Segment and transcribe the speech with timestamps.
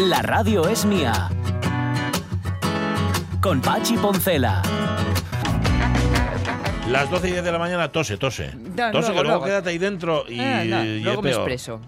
[0.00, 1.28] La radio es mía.
[3.40, 4.62] Con Pachi Poncela.
[6.88, 8.50] Las 12 y 10 de la mañana tose, tose.
[8.74, 9.44] Da, tose, luego, que luego luego.
[9.44, 11.40] quédate ahí dentro y, Ah, no, y luego es me peor.
[11.42, 11.80] expreso.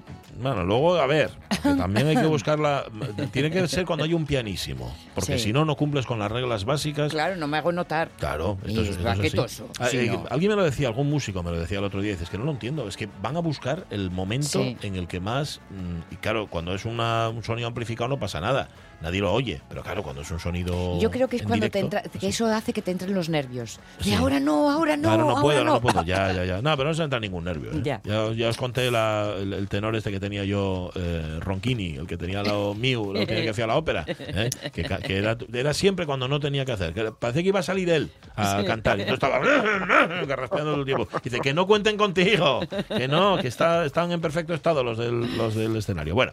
[0.43, 1.31] Bueno, luego, a ver,
[1.63, 2.85] que también hay que buscarla.
[3.31, 4.93] Tiene que ser cuando hay un pianísimo.
[5.15, 5.45] Porque Sí.
[5.45, 7.13] si no, no cumples con las reglas básicas.
[7.13, 8.11] Claro, no me hago notar.
[8.19, 10.25] Claro, Y esto es, baquetoso, Ah, si eh, no.
[10.31, 12.45] Alguien me lo decía, algún músico me lo decía el otro día, dices que no
[12.45, 14.77] lo entiendo, es que van a buscar el momento Sí.
[14.83, 18.41] en el que más, mm, y claro, cuando es una- un sonido amplificado no pasa
[18.41, 18.69] nada,
[19.03, 21.79] nadie lo oye, pero claro, cuando es un sonido Yo creo que es cuando te
[21.79, 22.27] directo, entra, que así.
[22.29, 23.81] eso hace que te entren los nervios.
[24.01, 24.15] Sí.
[24.15, 25.75] ahora no, ahora no, Claro, no ahora puedo, no.
[25.75, 26.63] no puedo, ya, ya, ya.
[26.63, 27.73] No, pero no se entra ningún nervio.
[27.73, 27.81] ¿eh?
[27.83, 28.01] Ya.
[28.05, 28.49] ya.
[28.49, 32.41] os conté la- el, el tenor este que tenía yo, eh, Ronchini, el que tenía
[32.41, 34.49] al lado mío, el que hacía la ópera, ¿eh?
[34.73, 36.95] que, que era, era siempre cuando no tenía que hacer.
[36.95, 38.99] Que parecía que iba a salir él a cantar.
[38.99, 41.09] Y entonces estaba carraspeando todo el tiempo.
[41.23, 45.37] Dice que no cuenten contigo, que no, que está, están en perfecto estado los del,
[45.37, 46.15] los del escenario.
[46.15, 46.33] Bueno,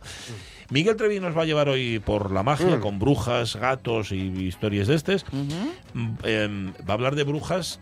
[0.69, 4.87] Miguel Trevi nos va a llevar hoy por la magia con brujas, gatos y historias
[4.87, 5.25] de estes.
[5.93, 7.79] Mm, em, va a hablar de brujas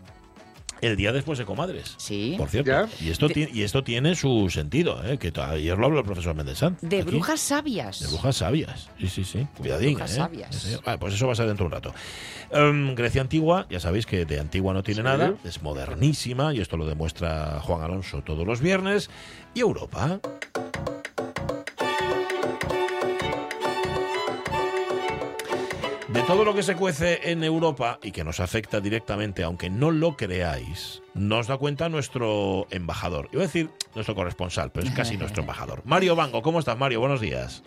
[0.80, 1.94] el día después de Comadres.
[1.98, 2.36] Sí.
[2.38, 2.70] Por cierto.
[2.70, 2.88] Ya.
[3.04, 5.18] Y esto, y esto tiene su sentido, ¿eh?
[5.18, 6.78] que ayer lo habló el profesor Méndez Sanz.
[6.80, 7.10] De aquí.
[7.10, 8.00] brujas sabias.
[8.00, 8.88] De brujas sabias.
[8.98, 9.46] Sí, sí, sí.
[9.58, 10.14] Cuidadín, brujas ¿eh?
[10.14, 10.54] sabias.
[10.54, 10.76] Sí, sí.
[10.86, 11.94] Vale, pues eso va a ser dentro de un rato.
[12.52, 15.04] Em, Grecia antigua, ya sabéis que de antigua no tiene Sí.
[15.04, 19.10] nada, es modernísima y esto lo demuestra Juan Alonso todos los viernes.
[19.54, 20.20] Y Europa.
[26.18, 29.92] De todo lo que se cuece en Europa y que nos afecta directamente, aunque no
[29.92, 33.28] lo creáis, nos da cuenta nuestro embajador.
[33.32, 35.80] Iba a decir nuestro corresponsal, pero es casi nuestro embajador.
[35.84, 36.98] Mario Bango, ¿cómo estás, Mario?
[36.98, 37.62] Buenos días.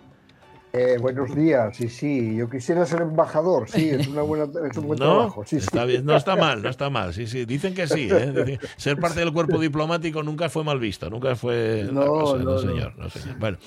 [0.73, 2.35] Eh, buenos días, sí, sí.
[2.37, 5.43] Yo quisiera ser embajador, sí, es, una buena, es un buen No, trabajo.
[5.45, 5.65] Sí, sí.
[5.65, 7.13] está bien, no está mal, no está mal.
[7.13, 8.07] Sí, sí, dicen que sí.
[8.09, 8.31] ¿eh?
[8.31, 12.51] Dicen- ser parte del cuerpo diplomático nunca fue mal visto, nunca fue No, cosa, no,
[12.51, 12.57] no.
[12.59, 13.37] señor, no, señor.
[13.37, 13.57] Bueno,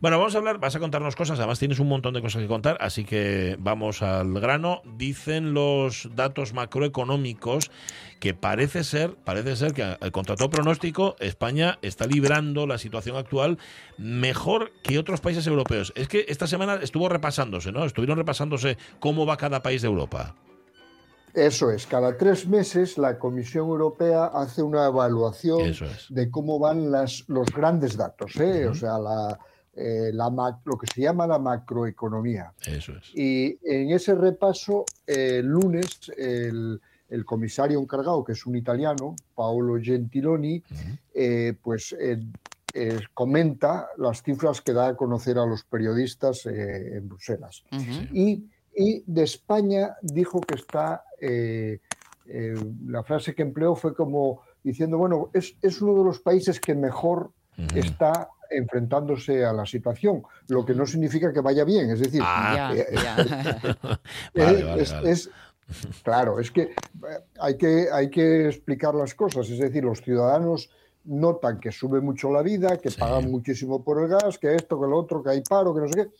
[0.00, 2.48] bueno, vamos a hablar, vas a contarnos cosas, además tienes un montón de cosas que
[2.48, 4.82] contar, así que vamos al grano.
[4.96, 7.72] Dicen los datos macroeconómicos
[8.22, 13.16] que parece ser, parece ser que al contra todo pronóstico, España está librando la situación
[13.16, 13.58] actual
[13.98, 15.92] mejor que otros países europeos.
[15.96, 17.84] Es que esta semana estuvo repasándose, ¿no?
[17.84, 20.36] Estuvieron repasándose cómo va cada país de Europa.
[21.34, 26.06] Eso es, cada tres meses la Comisión Europea hace una evaluación es.
[26.08, 28.68] de cómo van las, los grandes datos, ¿eh?
[28.68, 29.36] O sea, la,
[29.74, 30.30] eh, la
[30.64, 32.52] lo que se llama la macroeconomía.
[32.64, 33.10] Eso es.
[33.16, 36.80] Y en ese repaso, eh, el lunes, el,
[37.12, 40.62] el comisario encargado, que es un italiano, Paolo Gentiloni,
[41.14, 42.18] eh, pues eh,
[42.74, 47.64] eh, comenta las cifras que da a conocer a los periodistas eh, en Bruselas.
[48.12, 51.80] Y, y de España dijo que está, eh,
[52.26, 52.54] eh,
[52.86, 56.74] la frase que empleó fue como diciendo, bueno, es, es uno de los países que
[56.74, 57.30] mejor
[57.74, 62.72] está enfrentándose a la situación, lo que no significa que vaya bien, es decir, Ah.
[62.74, 63.16] Ya, ya.
[64.34, 65.10] Vale, vale, es, vale.
[65.10, 65.30] es-
[66.02, 66.72] claro, es que eh,
[67.40, 69.48] hay, que hay que explicar las cosas.
[69.50, 70.70] Es decir, los ciudadanos
[71.04, 73.00] notan que sube mucho la vida, que Sí.
[73.00, 75.88] pagan muchísimo por el gas, que esto, que lo otro, que hay paro, que no
[75.88, 76.10] sé qué.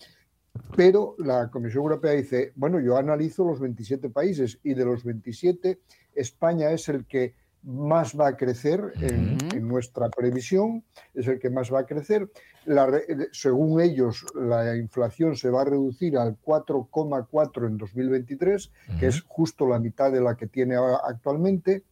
[0.76, 5.78] Pero la Comisión Europea dice, bueno, yo analizo los 27 países y de los 27,
[6.14, 10.84] España es el que más va a crecer en, nuestra previsión,
[11.14, 12.28] es el que más va a crecer.
[12.64, 19.06] La re- según ellos, la inflación se va a reducir al 4,4 en 2023, que
[19.06, 21.84] es justo la mitad de la que tiene actualmente,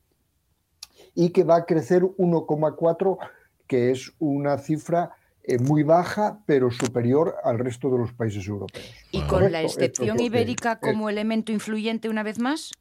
[1.14, 3.18] y que va a crecer 1,4,
[3.66, 5.12] que es una cifra
[5.44, 8.84] eh, muy baja, pero superior al resto de los países europeos.
[9.10, 12.72] Y con la excepción esto- ibérica eh, como elemento influyente una vez más.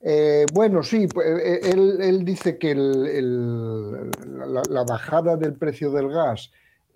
[0.00, 4.10] Eh, bueno, sí, pues, eh, él, él dice que el- el-
[4.52, 6.50] la, la bajada del precio del gas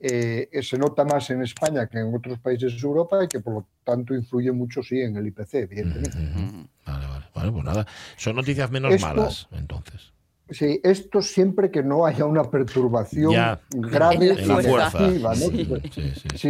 [0.05, 3.55] eh, se nota más en España que en otros países de Europa y que por
[3.55, 6.17] lo tanto influye mucho, sí, en el IPC, evidentemente.
[6.19, 6.67] Ujú.
[6.87, 7.25] Vale, vale.
[7.35, 7.87] Bueno, pues nada.
[8.17, 10.13] Son noticias menos Esto- malas, entonces.
[10.53, 15.01] Sí, esto siempre que no haya una perturbación Ya, grave en la y fuerza.
[15.01, 15.37] negativa, ¿no?
[15.37, 15.65] Sí.
[15.65, 16.29] Sí, sí, sí.
[16.37, 16.49] Sí,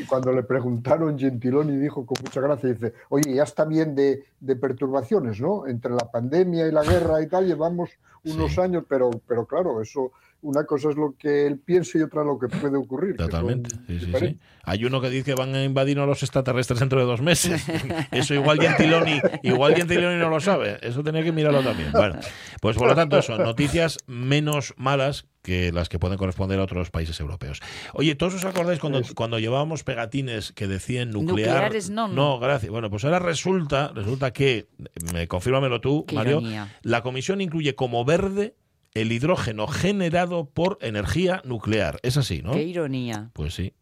[0.00, 4.24] y cuando le preguntaron, Gentiloni dijo con mucha gracia, dice, oye, ya está bien de,
[4.40, 5.66] de perturbaciones, ¿no?
[5.66, 7.90] Entre la pandemia y la guerra y tal, llevamos
[8.24, 10.12] unos años, pero, pero claro, eso,
[10.44, 13.16] una cosa es lo que él piensa y otra lo que puede ocurrir.
[13.16, 14.06] son Totalmente, sí, sí, sí.
[14.06, 14.48] diferentes.
[14.62, 17.64] Hay uno que dice que van a invadir a los extraterrestres dentro de dos meses.
[18.12, 20.78] Eso igual Gentiloni, igual Gentiloni no lo sabe.
[20.82, 21.92] Eso tenía que mirarlo también.
[21.92, 22.18] Bueno,
[22.60, 26.90] pues por lo tanto, eso, noticias menos malas que las que pueden corresponder a otros
[26.90, 27.60] países europeos.
[27.92, 31.50] Oye, ¿todos os acordáis cuando, cuando llevábamos pegatines que decían nuclear?
[31.50, 32.14] Nucleares no, no.
[32.14, 32.70] No, gracias.
[32.70, 34.68] Bueno, pues ahora resulta, resulta que,
[35.12, 36.74] me confírmamelo tú, Qué Mario, ironía.
[36.82, 38.56] la comisión incluye como verde
[38.94, 41.98] el hidrógeno generado por energía nuclear.
[42.02, 42.52] Es así, ¿no?
[42.52, 43.30] Qué ironía.
[43.34, 43.74] Pues sí.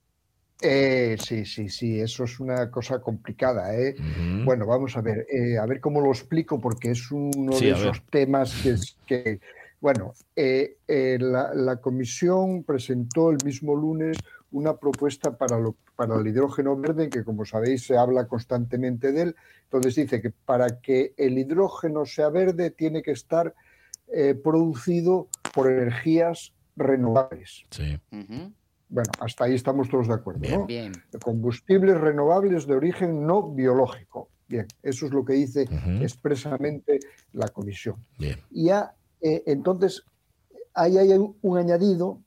[0.63, 3.97] Eh, sí, sí, sí, eso es una cosa complicada, ¿eh?
[4.45, 7.73] Bueno, vamos a ver, eh, a ver cómo lo explico, porque es uno Sí, de
[7.73, 7.81] ver.
[7.81, 9.41] esos temas que, es- que
[9.81, 14.19] bueno, eh, eh, la, la comisión presentó el mismo lunes
[14.53, 19.23] una propuesta para, lo- para el hidrógeno verde, que como sabéis se habla constantemente de
[19.23, 19.37] él.
[19.65, 23.53] Entonces dice que para que el hidrógeno sea verde tiene que estar
[24.13, 27.65] eh, producido por energías renovables.
[27.71, 27.99] Sí.
[28.89, 30.61] Bueno, hasta ahí estamos todos de acuerdo, Bien.
[30.61, 30.67] ¿no?
[30.67, 30.93] Bien.
[31.23, 34.29] combustibles renovables de origen no biológico.
[34.49, 35.67] Bien, eso es lo que dice
[36.03, 37.01] expresamente
[37.33, 37.97] la comisión.
[38.19, 38.39] Bien.
[38.51, 40.05] Y ya, eh, entonces,
[40.75, 42.21] ahí hay un, un añadido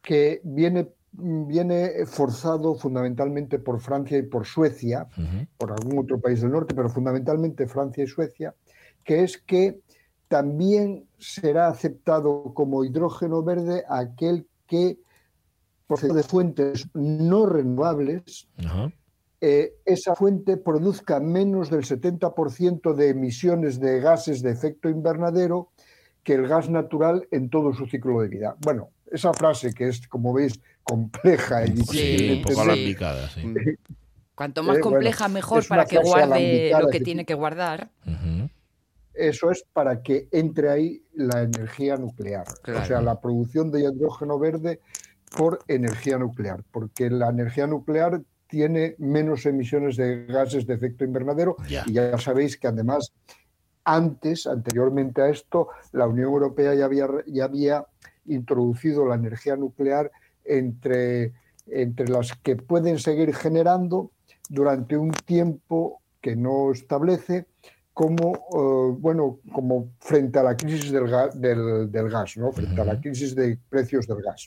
[0.00, 5.06] que viene, viene forzado fundamentalmente por Francia y por Suecia,
[5.58, 8.54] por algún otro país del norte, pero fundamentalmente Francia y Suecia,
[9.04, 9.80] que es que
[10.28, 14.98] también será aceptado como hidrógeno verde aquel que
[15.86, 18.92] procede de fuentes no renovables, Ajá.
[19.40, 25.70] eh, esa fuente produzca menos del 70% de emisiones de gases de efecto invernadero
[26.22, 28.54] que el gas natural en todo su ciclo de vida.
[28.60, 32.72] Bueno, esa frase que es, como veis, compleja y difícil Sí, de un poco entender,
[32.72, 33.46] alambicada, sí.
[33.46, 33.56] Mm.
[34.34, 37.90] Cuanto más Eh, bueno, compleja, mejor para que guarde lo que tiene que guardar.
[39.18, 42.80] Eso es para que entre ahí la energía nuclear, Claro.
[42.80, 44.80] o sea, la producción de hidrógeno verde
[45.36, 51.56] por energía nuclear, porque la energía nuclear tiene menos emisiones de gases de efecto invernadero
[51.68, 51.82] Ya.
[51.86, 53.12] y ya sabéis que además
[53.84, 57.86] antes, anteriormente a esto, la Unión Europea ya había, ya había
[58.26, 60.10] introducido la energía nuclear
[60.44, 61.32] entre,
[61.66, 64.10] entre las que pueden seguir generando
[64.50, 67.46] durante un tiempo que no establece
[67.98, 72.52] como, eh, bueno, como frente a la crisis del, ga- del, del gas, ¿no?
[72.52, 74.46] frente a la crisis de precios del gas.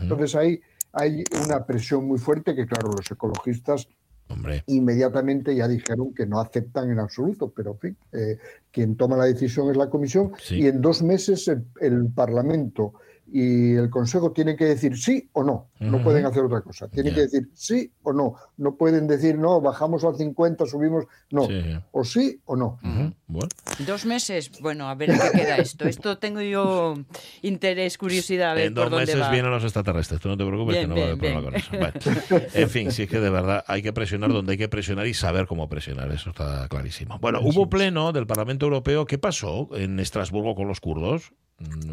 [0.00, 0.60] Entonces ahí
[0.92, 3.88] hay una presión muy fuerte que, claro, los ecologistas
[4.28, 4.62] Hombre.
[4.68, 8.38] inmediatamente ya dijeron que no aceptan en absoluto, pero en fin, eh,
[8.70, 10.60] quien toma la decisión es la Comisión Sí.
[10.60, 12.92] y en dos meses el, el Parlamento
[13.30, 17.14] y el Consejo tienen que decir sí o no, no pueden hacer otra cosa, tienen
[17.14, 21.62] que decir sí o no, no pueden decir no, bajamos al 50, subimos, no, Sí,
[21.92, 22.78] o sí o no.
[23.26, 23.48] Bueno,
[23.86, 24.50] Dos meses.
[24.60, 25.86] Bueno, a ver qué queda esto.
[25.88, 26.94] Esto tengo yo
[27.40, 29.30] interés, curiosidad, a ver en por dos dónde meses va.
[29.30, 31.92] vienen los extraterrestres, tú no te preocupes Bien, que no va a haber bien, problema
[32.00, 32.46] con eso.
[32.54, 35.14] En fin, sí es que de verdad hay que presionar donde hay que presionar y
[35.14, 37.18] saber cómo presionar, eso está clarísimo.
[37.18, 41.32] Bueno, hubo pleno del Parlamento Europeo, ¿qué pasó en Estrasburgo con los kurdos,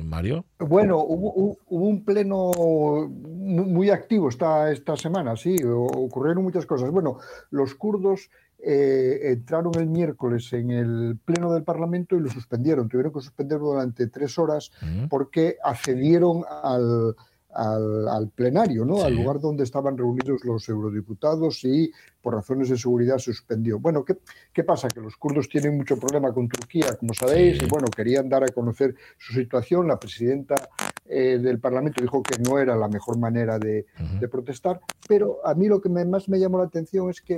[0.04, 0.45] Mario?
[0.60, 6.92] Bueno, hubo, un pleno mu- muy activo esta, esta semana, sí, ocurrieron muchas cosas.
[6.92, 7.18] Bueno,
[7.51, 8.30] los kurdos
[8.62, 12.89] eh, entraron el miércoles en el pleno del Parlamento y lo suspendieron.
[12.89, 15.07] Tuvieron que suspenderlo durante tres horas Ujú.
[15.10, 17.16] porque accedieron al,
[17.51, 19.02] al, al plenario, ¿no?
[19.04, 23.80] Al lugar donde estaban reunidos los eurodiputados y por razones de seguridad se suspendió.
[23.80, 24.18] Bueno, ¿qué,
[24.54, 24.88] qué pasa?
[24.88, 27.66] Que los kurdos tienen mucho problema con Turquía, como sabéis, Sí.
[27.66, 29.88] y bueno, querían dar a conocer su situación.
[29.88, 30.56] La presidenta
[31.06, 33.85] eh, del Parlamento dijo que no era la mejor manera de,
[34.30, 37.35] protestar, pero a mí lo que me- más me llamó la atención es que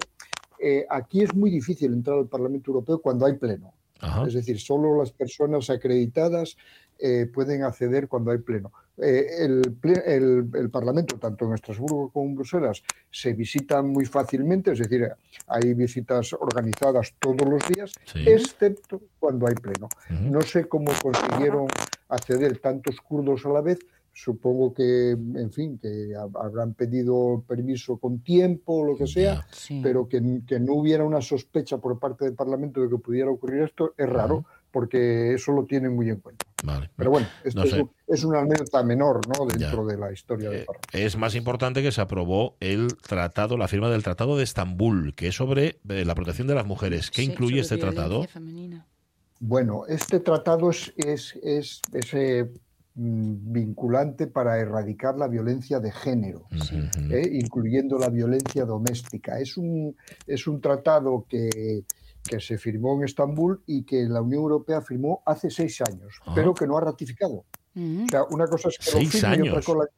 [0.59, 3.73] eh, aquí es muy difícil entrar al Parlamento Europeo cuando hay pleno.
[4.01, 4.27] Ajá.
[4.27, 6.57] Es decir, solo las personas acreditadas
[7.01, 8.71] eh, pueden acceder cuando hay pleno.
[8.97, 14.05] Eh, el, ple- el- el Parlamento, tanto en Estrasburgo como en Bruselas, se visitan muy
[14.05, 15.09] fácilmente, es decir,
[15.47, 18.23] hay visitas organizadas todos los días, Sí.
[18.27, 19.87] excepto cuando hay pleno.
[20.21, 21.67] No sé cómo consiguieron
[22.09, 23.79] acceder tantos kurdos a la vez.
[24.13, 29.47] Supongo que, en fin, que hab- habrán pedido permiso con tiempo o lo que sea.
[29.51, 29.79] Sí.
[29.81, 33.63] pero que, que no hubiera una sospecha por parte del Parlamento de que pudiera ocurrir
[33.63, 36.45] esto es raro, porque eso lo tienen muy en cuenta.
[36.63, 36.89] Vale.
[36.95, 37.81] Pero bueno, esto No es, sé.
[37.81, 39.47] un- es una anécdota menor ¿no?
[39.49, 39.57] Ya.
[39.57, 40.89] dentro de la historia del Eh, Parlamento.
[40.97, 45.27] es más importante que se aprobó el tratado, la firma del Tratado de Estambul, que
[45.27, 47.09] es sobre eh, la protección de las mujeres.
[47.11, 48.09] ¿Qué Sí, incluye este tratado?
[48.09, 48.85] violencia femenina.
[49.39, 52.47] Bueno, este tratado es, es, es, es, eh,
[52.93, 56.45] mm, vinculante para erradicar la violencia de género.
[57.09, 57.27] ¿eh?
[57.33, 59.39] incluyendo la violencia doméstica.
[59.39, 59.95] Es un,
[60.27, 61.83] es un tratado que,
[62.23, 66.33] que se firmó en Estambul y que la Unión Europea firmó hace seis años, Ah.
[66.35, 67.45] pero que no ha ratificado.
[67.75, 68.03] Ujú.
[68.05, 69.65] O sea, una cosa es que lo firme y otra años.
[69.65, 69.89] cosa-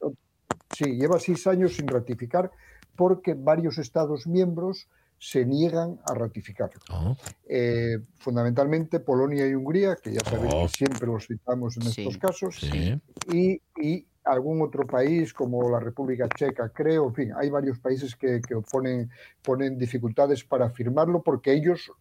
[0.76, 2.50] Sí, lleva seis años sin ratificar
[2.96, 4.88] porque varios Estados miembros
[5.18, 6.80] se niegan a ratificarlo.
[6.90, 7.16] Oh,
[7.48, 10.62] Eh, fundamentalmente Polonia y Hungría, que ya sabéis Oh.
[10.64, 12.00] que siempre los citamos en Sí.
[12.02, 13.00] estos casos, sí.
[13.32, 18.16] y, y algún otro país como la República Checa, creo, en fin, hay varios países
[18.16, 19.10] que, que ponen,
[19.42, 21.92] ponen dificultades para firmarlo porque ellos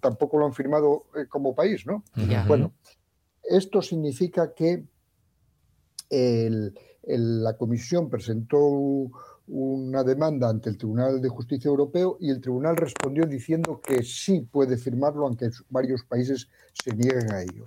[0.00, 2.04] tampoco lo han firmado eh, como país, ¿no?
[2.28, 2.44] Ya.
[2.46, 2.72] Bueno,
[3.42, 4.84] esto significa que
[6.10, 8.58] el- el- la Comisión presentó
[9.46, 14.40] una demanda ante el Tribunal de Justicia Europeo y el Tribunal respondió diciendo que sí
[14.40, 17.64] puede firmarlo, aunque varios países se nieguen a ello.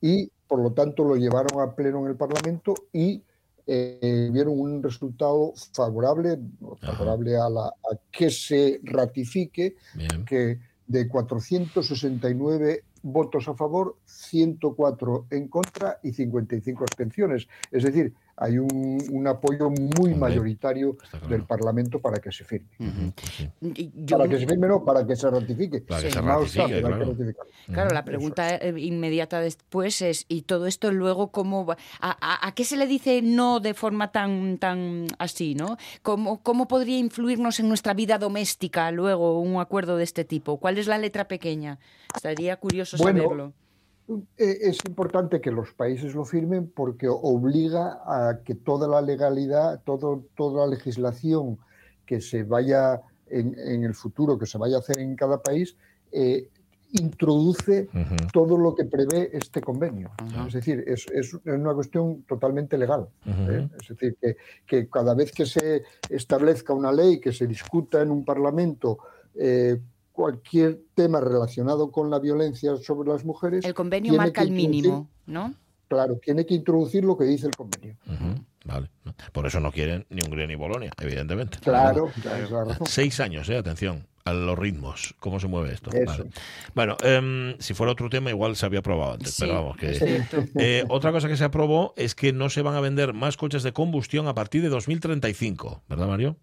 [0.00, 3.22] Y por lo tanto lo llevaron a pleno en el Parlamento y
[3.66, 6.38] eh, vieron un resultado favorable,
[6.80, 10.24] favorable a, la, a que se ratifique Bien.
[10.24, 17.46] que de 469 votos a favor, 104 en contra y 55 abstenciones.
[17.70, 21.28] Es decir, hay un, un apoyo muy Hombre, mayoritario claro.
[21.28, 22.66] del Parlamento para que se firme.
[23.30, 23.48] Sí.
[23.94, 25.82] Yo- Para que se firme, no, para que se ratifique.
[25.82, 26.12] Para que Sí.
[26.12, 27.50] se Firmado está, ratifique, pero hay que claro.
[27.72, 31.76] Claro, la pregunta eh, inmediata después es, ¿y todo esto luego cómo va?
[32.00, 35.76] ¿A, a- a qué se le dice no de forma tan, tan así, no?
[36.02, 40.56] ¿Cómo, ¿Cómo podría influirnos en nuestra vida doméstica luego un acuerdo de este tipo?
[40.56, 41.78] ¿Cuál es la letra pequeña?
[42.14, 43.52] Estaría curioso Bueno, saberlo.
[44.36, 49.80] Eh, Es importante que los países lo firmen porque obliga a que toda la legalidad,
[49.84, 51.58] todo, toda la legislación
[52.04, 55.76] que se vaya en, en el futuro, que se vaya a hacer en cada país,
[56.12, 56.50] eh,
[56.92, 57.88] introduce
[58.32, 60.12] todo lo que prevé este convenio.
[60.46, 63.08] Es decir, es, es una cuestión totalmente legal.
[63.26, 63.68] ¿eh?
[63.80, 68.12] Es decir, que, que cada vez que se establezca una ley, que se discuta en
[68.12, 68.98] un parlamento
[69.34, 69.80] eh,
[70.14, 75.52] cualquier tema relacionado con la violencia sobre las mujeres, El convenio marca el mínimo, ¿no?
[75.88, 77.96] Claro, tiene que introducir lo que dice el convenio.
[78.64, 78.88] Vale.
[79.32, 81.58] Por eso no quieren ni Hungría ni Polonia, evidentemente.
[81.58, 82.86] Claro, la razón.
[82.86, 85.90] Seis años, eh, atención, a los ritmos, cómo se mueve esto.
[86.06, 86.30] Vale.
[86.74, 89.88] Bueno, em, si fuera otro tema, igual se había aprobado antes, Sí, pero vamos, que.
[90.58, 93.64] Eh, otra cosa que se aprobó es que no se van a vender más coches
[93.64, 96.36] de combustión a partir de 2035, ¿verdad, Mario?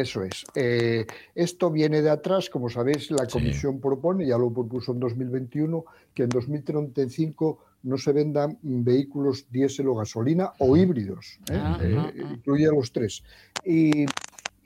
[0.00, 0.44] Eso es.
[0.54, 3.32] Eh, esto viene de atrás, como sabéis, la Sí.
[3.32, 5.84] Comisión propone, ya lo propuso en 2021,
[6.14, 11.38] que en 2035 no se vendan vehículos diésel o gasolina o híbridos.
[11.50, 11.54] ¿eh?
[11.56, 12.32] Ah, Eh, ah, ah.
[12.34, 13.22] incluye a los tres.
[13.64, 14.06] Y,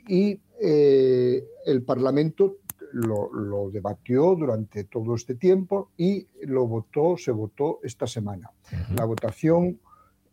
[0.08, 2.56] y, el Parlamento
[2.92, 8.50] lo, lo debatió durante todo este tiempo y lo votó, se votó esta semana.
[8.96, 9.78] La votación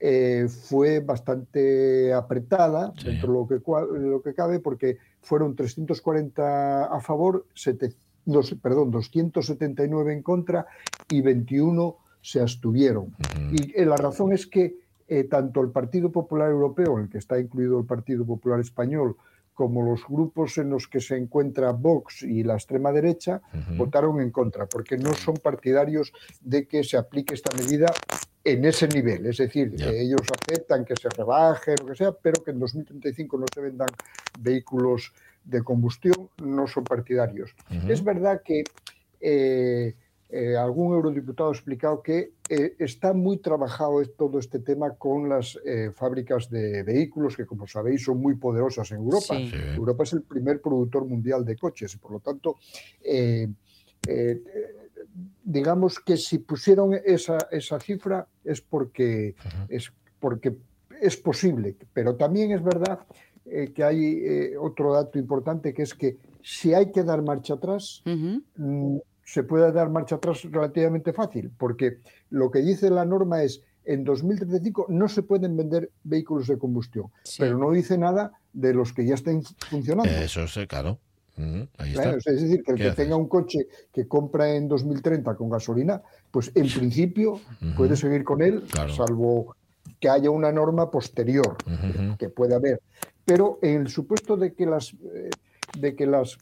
[0.05, 3.07] eh, fue bastante apretada Sí.
[3.07, 7.93] dentro de lo que, lo que cabe porque fueron 340 a favor, sete-
[8.25, 10.65] dos- perdón, 279 en contra
[11.09, 13.15] y 21 se abstuvieron.
[13.53, 14.75] Y eh, la razón es que
[15.07, 19.15] eh, tanto el Partido Popular Europeo, en el que está incluido el Partido Popular Español,
[19.53, 23.41] como los grupos en los que se encuentra Vox y la extrema derecha,
[23.77, 27.85] votaron en contra, porque no son partidarios de que se aplique esta medida
[28.43, 29.25] en ese nivel.
[29.25, 33.45] Es decir, ellos aceptan que se rebaje, lo que sea, pero que en 2035 no
[33.53, 33.89] se vendan
[34.39, 37.55] vehículos de combustión, no son partidarios.
[37.87, 38.63] Es verdad que
[39.19, 39.95] eh,
[40.35, 45.59] eh, algún eurodiputado ha explicado que eh, está muy trabajado todo este tema con las
[45.63, 49.35] eh, fábricas de vehículos, que como sabéis son muy poderosas en Europa.
[49.37, 49.51] Sí.
[49.75, 52.55] Europa es el primer productor mundial de coches y por lo tanto,
[55.43, 59.35] digamos que si pusieron esa, esa cifra es porque,
[59.69, 60.55] es porque
[61.01, 62.99] es posible, pero también es verdad
[63.45, 67.55] eh, que hay eh, otro dato importante que es que si hay que dar marcha
[67.55, 73.43] atrás, mm, se puede dar marcha atrás relativamente fácil, porque lo que dice la norma
[73.43, 77.37] es en 2035 no se pueden vender vehículos de combustión, Sí.
[77.39, 80.09] pero no dice nada de los que ya estén funcionando.
[80.11, 80.67] Eso es, eh,
[81.35, 81.51] claro.
[81.51, 81.67] Ujú.
[81.77, 82.31] Ahí Claro, está.
[82.31, 83.03] es decir, que el ¿Qué que haces?
[83.03, 87.39] tenga un coche que compra en 2030 con gasolina, pues en principio
[87.75, 88.93] puede seguir con él, Claro.
[88.93, 89.55] salvo
[89.99, 91.55] que haya una norma posterior
[92.17, 92.81] que puede haber.
[93.25, 95.29] Pero en el supuesto de que las, eh,
[95.79, 96.37] de que las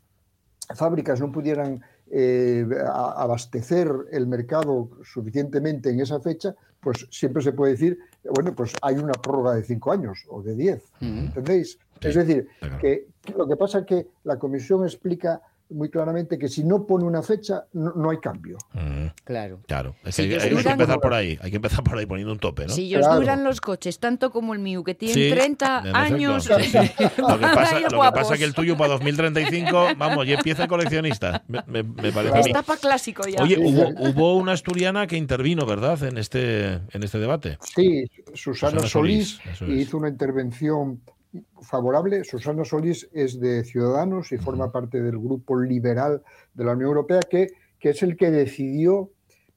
[0.76, 1.82] fábricas no pudieran
[2.14, 8.00] eh, abastecer el mercado suficientemente en esa fecha, pues siempre se puede decir,
[8.34, 10.84] bueno, pues hay una prórroga de cinco años o de diez.
[11.00, 11.78] ¿entendéis?
[12.02, 12.78] Sí, es decir, claro.
[12.80, 17.06] que lo que pasa es que la comisión explica muy claramente que si no pone
[17.06, 18.58] una fecha, no, no hay cambio.
[18.74, 19.62] Mm, Claro.
[19.66, 22.40] claro, es Si hay, que empezar por ahí, hay que empezar por ahí poniendo un
[22.40, 22.74] tope, ¿no?
[22.74, 23.22] Si ellos Claro.
[23.22, 26.54] duran los coches tanto como el mío, que tiene Sí, 30 en efecto, años, sí,
[26.64, 26.78] sí.
[27.22, 28.20] Lo que pasa, lo que guapos.
[28.20, 32.42] pasa que el tuyo para 2035, vamos, ya empieza coleccionista, me, me- me parece a
[32.42, 32.48] mí.
[32.48, 33.42] Está para clásico ya.
[33.42, 37.58] Oye, hubo, una asturiana que intervino, ¿verdad?, en este, en este debate.
[37.74, 39.88] Sí, Susana, Susana Solís, Solís, es.
[39.88, 41.00] hizo una intervención
[41.62, 42.24] favorable.
[42.24, 46.22] Susana Solís es de Ciudadanos y forma parte del grupo liberal
[46.54, 47.48] de la Unión Europea, que,
[47.80, 49.12] que es el que decidió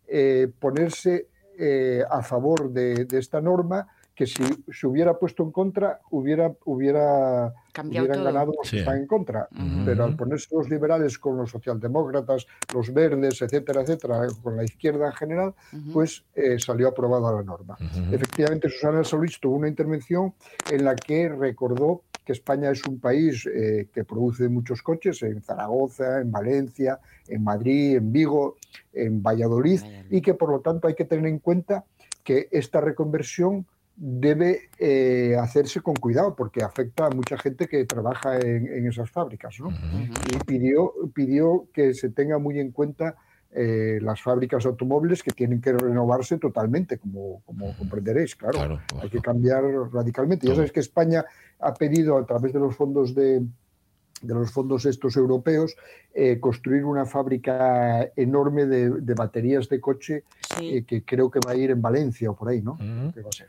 [0.07, 1.29] eh, ponerse
[1.59, 4.43] eh, a favor de, de esta norma, que si
[4.73, 8.33] se hubiera puesto en contra, hubiera, hubiera Cambiado hubieran todo.
[8.33, 8.77] ganado los Sí.
[8.77, 9.49] que están en contra.
[9.85, 15.07] Pero al ponerse los liberales con los socialdemócratas, los verdes, etcétera, etcétera, con la izquierda
[15.07, 15.55] en general,
[15.93, 17.77] pues eh, salió aprobada la norma.
[18.13, 20.35] Efectivamente, Susana Solís tuvo una intervención
[20.71, 25.43] en la que recordó que España es un país eh, que produce muchos coches en
[25.43, 28.57] Zaragoza, en Valencia, en Madrid, en Vigo,
[28.95, 30.07] en Valladolid, Valladolid.
[30.17, 31.85] y que por lo tanto hay que tener en cuenta
[32.23, 38.39] que esta reconversión debe eh, hacerse con cuidado porque afecta a mucha gente que trabaja
[38.39, 39.59] en, en esas fábricas.
[39.61, 39.71] ¿no?
[39.71, 43.17] Y pidió, pidió que se tenga muy en cuenta
[43.57, 48.59] eh, las fábricas automóviles que tienen que renovarse totalmente, como, como comprenderéis, claro.
[48.59, 50.49] Claro, Hay que cambiar radicalmente.
[50.49, 51.25] Ya sabéis que España
[51.61, 53.47] ha pedido a través de los fondos de,
[54.27, 55.75] de los fondos estos europeos
[56.15, 60.25] eh, construir una fábrica enorme de, de baterías de coche
[60.59, 60.77] Sí.
[60.77, 62.73] eh, que creo que va a ir en Valencia o por ahí, ¿no?
[62.73, 63.13] Ujú.
[63.13, 63.49] Que va a ser.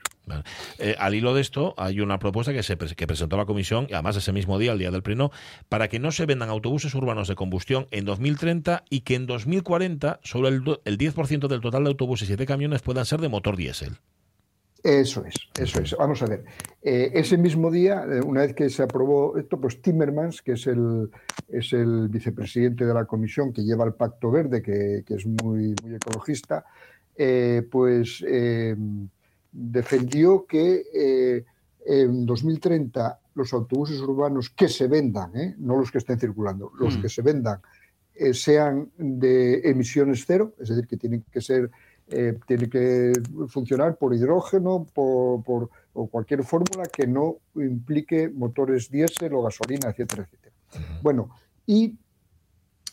[0.79, 3.93] Eh, al hilo de esto, hay una propuesta que se que presentó la Comisión, y
[3.93, 5.29] además ese mismo día, el día del pleno,
[5.69, 10.19] para que no se vendan autobuses urbanos de combustión en 2030 y que en 2040
[10.23, 13.29] solo el, do- el 10% del total de autobuses y de camiones puedan ser de
[13.29, 13.97] motor diésel.
[14.85, 15.95] Eso es, eso es.
[15.97, 16.45] Vamos a ver.
[16.79, 20.67] Eh, ese mismo día, eh, una vez que se aprobó esto, pues Timmermans, que es
[20.67, 21.09] el,
[21.47, 25.73] es el vicepresidente de la comisión que lleva el Pacto Verde, que, que es muy,
[25.81, 26.65] muy ecologista,
[27.15, 28.75] eh, pues eh,
[29.51, 31.43] defendió que
[31.83, 37.01] en 2030 los autobuses urbanos que se vendan, no los que estén circulando, los Mm.
[37.01, 37.59] que se vendan,
[38.33, 41.71] sean de emisiones cero, es decir, que tienen que ser
[42.09, 43.13] eh, tiene que
[43.47, 49.89] funcionar por hidrógeno por, por- o cualquier fórmula que no implique motores diésel o gasolina,
[49.89, 50.55] etcétera, etcétera.
[51.01, 51.29] Bueno,
[51.65, 51.97] y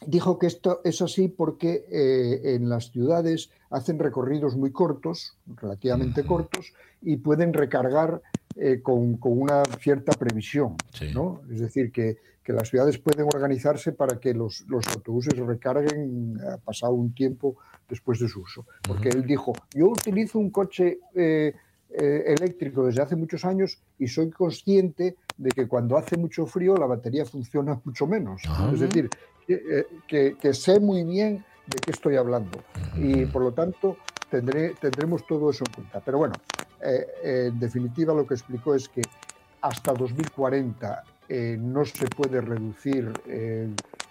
[0.06, 6.24] dijo que esto es así porque eh, en las ciudades hacen recorridos muy cortos, relativamente
[6.24, 8.22] cortos, y pueden recargar
[8.56, 10.76] eh, con, con una cierta previsión.
[10.92, 11.10] Sí.
[11.14, 11.42] ¿no?
[11.50, 16.56] Es decir, que, que las ciudades pueden organizarse para que los, los autobuses recarguen eh,
[16.64, 17.56] pasado un tiempo
[17.88, 18.66] después de su uso.
[18.86, 21.54] Porque él dijo, yo utilizo un coche eh,
[21.90, 26.74] eh, eléctrico desde hace muchos años y soy consciente de que cuando hace mucho frío
[26.76, 28.42] la batería funciona mucho menos.
[28.46, 28.70] Ajá.
[28.72, 29.08] Es decir,
[29.46, 32.58] que, eh, que- que sé muy bien de qué estoy hablando
[32.96, 33.96] y por lo tanto
[34.30, 36.00] tendré, tendremos todo eso en cuenta.
[36.00, 36.34] Pero bueno,
[36.82, 39.02] eh, eh, en definitiva lo que explicó es que
[39.60, 43.68] hasta 2040 eh, no se puede reducir eh,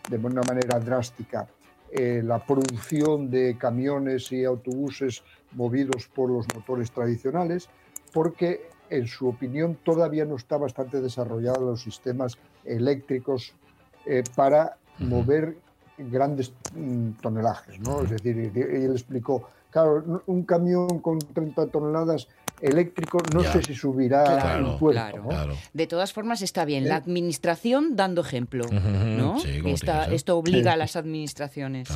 [0.10, 1.48] de una manera drástica
[1.94, 7.68] la producción de camiones y autobuses movidos por los motores tradicionales,
[8.14, 13.54] porque en su opinión todavía no está bastante desarrollados los sistemas eléctricos
[14.38, 15.58] para mover
[15.98, 18.04] grandes mm, tonelajes, ¿no?
[18.04, 22.30] Es decir, él explicó, claro, un camión con 30 toneladas
[22.62, 23.54] eléctrico no Ya.
[23.54, 25.24] sé si subirá Claro, en puerto, claro.
[25.24, 25.30] ¿no?
[25.30, 25.58] Claro.
[25.74, 26.86] De todas formas, está bien.
[26.86, 26.90] ¿Eh?
[26.90, 28.66] La administración dando ejemplo.
[28.72, 29.40] ¿no?
[29.40, 30.76] sí, Esta- esto obliga Sí.
[30.76, 31.90] a las administraciones.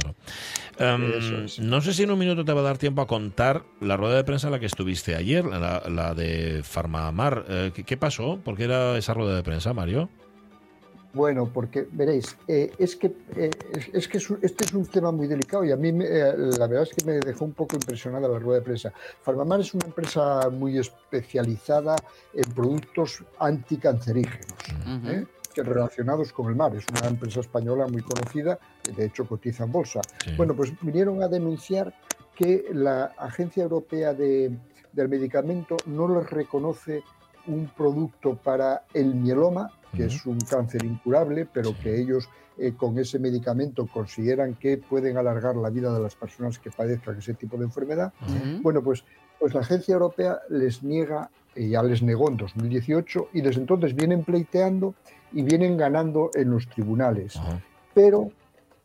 [0.77, 1.59] Es.
[1.59, 4.15] No sé si en un minuto te va a dar tiempo a contar la rueda
[4.15, 7.45] de prensa en la que estuviste ayer, la, la de Farmamar.
[7.47, 8.39] Eh, ¿qué, qué pasó?
[8.43, 10.09] ¿Por qué era esa rueda de prensa, Mario?
[11.15, 15.11] Bueno, porque veréis, eh, es que, eh, es, es que es este es un tema
[15.13, 17.77] muy delicado y a mí me- eh, la verdad es que me dejó un poco
[17.77, 18.91] impresionada la rueda de prensa.
[19.21, 21.95] Farmamar es una empresa muy especializada
[22.33, 24.53] en productos anticancerígenos.
[25.07, 25.25] ¿eh?
[25.53, 26.75] que relacionados con el mar.
[26.75, 30.01] Es una empresa española muy conocida, que de hecho cotiza en bolsa.
[30.21, 30.31] Sí.
[30.35, 31.93] Bueno, pues vinieron a denunciar
[32.35, 34.51] que la Agencia Europea de-
[34.91, 37.03] del Medicamento no les reconoce
[37.47, 41.75] un producto para el mieloma, que es un cáncer incurable, pero Sí.
[41.83, 46.57] que ellos eh, con ese medicamento consideran que pueden alargar la vida de las personas
[46.57, 48.13] que padezcan ese tipo de enfermedad.
[48.61, 49.03] Bueno, pues,
[49.39, 53.93] pues la agencia europea les niega, y ya les negó en 2018, y desde entonces
[53.95, 54.95] vienen pleiteando
[55.33, 57.37] y vienen ganando en los tribunales.
[57.93, 58.29] Pero,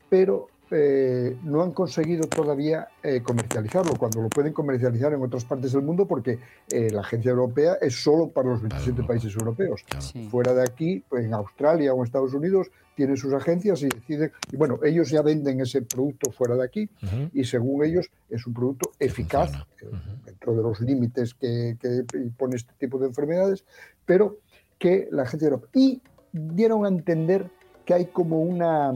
[0.09, 5.73] pero eh, no han conseguido todavía eh, comercializarlo, cuando lo pueden comercializar en otras partes
[5.73, 6.39] del mundo, porque
[6.71, 9.07] eh, la agencia europea es solo para los 27 Claro.
[9.09, 9.83] países europeos.
[9.85, 10.03] Claro.
[10.05, 10.29] Sí.
[10.31, 14.31] Fuera de aquí, pues, en Australia o en Estados Unidos, tienen sus agencias y deciden,
[14.53, 16.91] y bueno, ellos ya venden ese producto fuera de aquí
[17.33, 19.51] y según ellos es un producto eficaz
[20.27, 22.05] dentro de los límites que, que
[22.37, 23.65] pone este tipo de enfermedades,
[24.05, 24.37] pero
[24.79, 25.71] que la agencia europea.
[25.75, 26.03] Y
[26.33, 27.49] dieron a entender
[27.87, 28.93] que hay como una,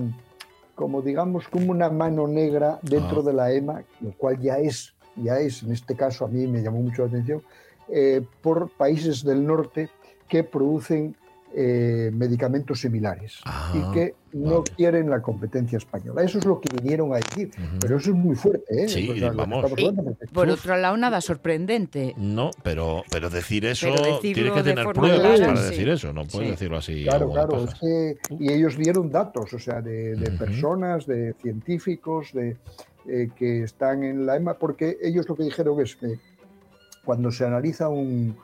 [0.75, 3.23] como digamos, como una mano negra dentro Ah.
[3.25, 6.63] de la EMA, lo cual ya es, ya es, en este caso a mí me
[6.63, 7.43] llamó mucho la atención,
[7.89, 9.89] eh, por países del norte
[10.29, 11.17] que producen
[11.57, 14.73] eh, medicamentos similares Ah, y que no vale.
[14.77, 16.23] quieren la competencia española.
[16.25, 18.65] Eso es lo que vinieron a decir, pero eso es muy fuerte.
[18.85, 18.89] ¿eh?
[18.89, 19.65] Sí, O sea, vamos.
[19.65, 22.13] Y, porque- por Uf, otro lado, nada sorprendente.
[22.17, 25.63] No, pero, pero decir eso Pero tienes que tener pruebas para sí.
[25.71, 26.51] decir eso, no puedes Sí.
[26.53, 27.05] decirlo así.
[27.05, 27.65] Claro, claro.
[27.65, 32.57] es que- y ellos dieron datos, o sea, de, personas, de científicos, de
[33.07, 36.19] eh, que están en la EMA, porque ellos lo que dijeron es que
[37.05, 38.35] cuando se analiza un,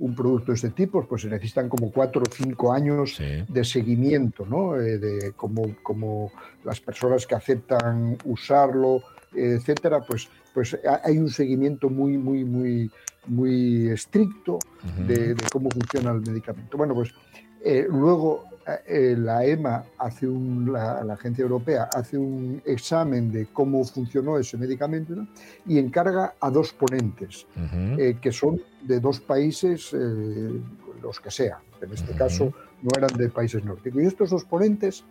[0.00, 3.44] un producto de este tipo, pues se necesitan como cuatro o cinco años Sí.
[3.48, 4.76] de seguimiento, ¿no?
[4.80, 6.32] Eh, de como, como
[6.64, 9.02] las personas que aceptan usarlo,
[9.34, 12.90] etcétera, pues, pues ha- hay un seguimiento muy, muy, muy,
[13.26, 14.58] muy estricto
[15.06, 16.76] de, de cómo funciona el medicamento.
[16.78, 17.12] Bueno, pues
[17.62, 18.44] eh, luego
[19.16, 24.56] la EMA hace un, la, la agencia europea hace un examen de cómo funcionó ese
[24.56, 25.28] medicamento ¿no?
[25.66, 27.46] y encarga a dos ponentes
[27.98, 30.50] eh, que son de dos países, eh,
[31.02, 31.58] los que sean.
[31.80, 32.52] En este caso
[32.82, 34.02] no eran de países nórdicos.
[34.02, 35.04] Y estos dos ponentes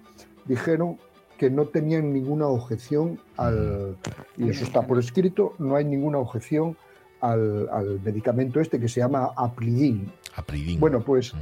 [0.45, 0.97] dijeron
[1.37, 3.95] que no tenían ninguna objeción al,
[4.37, 6.75] y eso está por escrito, no hay ninguna objeción
[7.21, 10.11] al, al medicamento este que se llama Aplidin.
[10.35, 10.79] Apridín.
[10.79, 11.33] Bueno, pues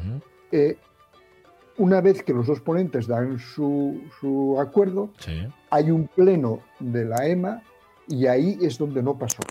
[0.51, 0.77] eh,
[1.77, 5.47] una vez que los dos ponentes dan su, su acuerdo, Sí.
[5.69, 7.61] hay un pleno de la EMA
[8.07, 9.41] y ahí es donde no pasó.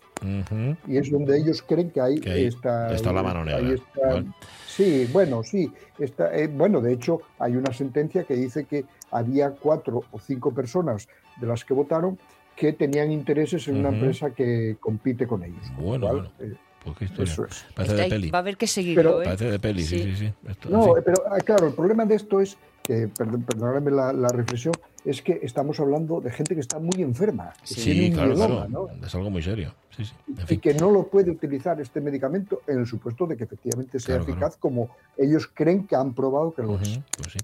[0.88, 3.76] Y es donde ellos creen que ahí, Que ahí está, la mano negra.
[3.94, 4.34] Bueno.
[4.66, 5.70] Sí, bueno, sí.
[5.98, 10.52] Está, eh, bueno, de hecho, hay una sentencia que dice que había cuatro o cinco
[10.52, 11.08] personas
[11.40, 12.18] de las que votaron
[12.56, 15.70] que tenían intereses en una empresa que compite con ellos.
[15.76, 16.54] Con Bueno, cual, bueno.
[16.54, 16.56] eh,
[16.86, 17.32] Pues qué historia.
[17.32, 17.64] eso es.
[17.74, 18.30] Parece Está de ahí, peli.
[18.30, 19.24] Va a haber que seguirlo, Pero- ¿eh?
[19.24, 20.04] Parece de peli, sí, Sí.
[20.04, 20.32] sí, sí.
[20.48, 20.90] Esto- No, sí.
[21.04, 22.56] pero ah, claro, el problema de esto es
[23.16, 24.72] perdón, perdonadme la, la reflexión,
[25.04, 28.68] es que estamos hablando de gente que está muy enferma, que Sí, tiene claro, claro.
[28.68, 28.88] ¿no?
[29.04, 29.74] Es algo muy serio.
[29.96, 30.12] Sí, sí.
[30.28, 33.98] En y que no lo puede utilizar este medicamento en el supuesto de que efectivamente
[33.98, 34.38] sea Claro, claro.
[34.46, 37.00] eficaz como ellos creen que han probado que lo es.
[37.18, 37.38] Pues sí.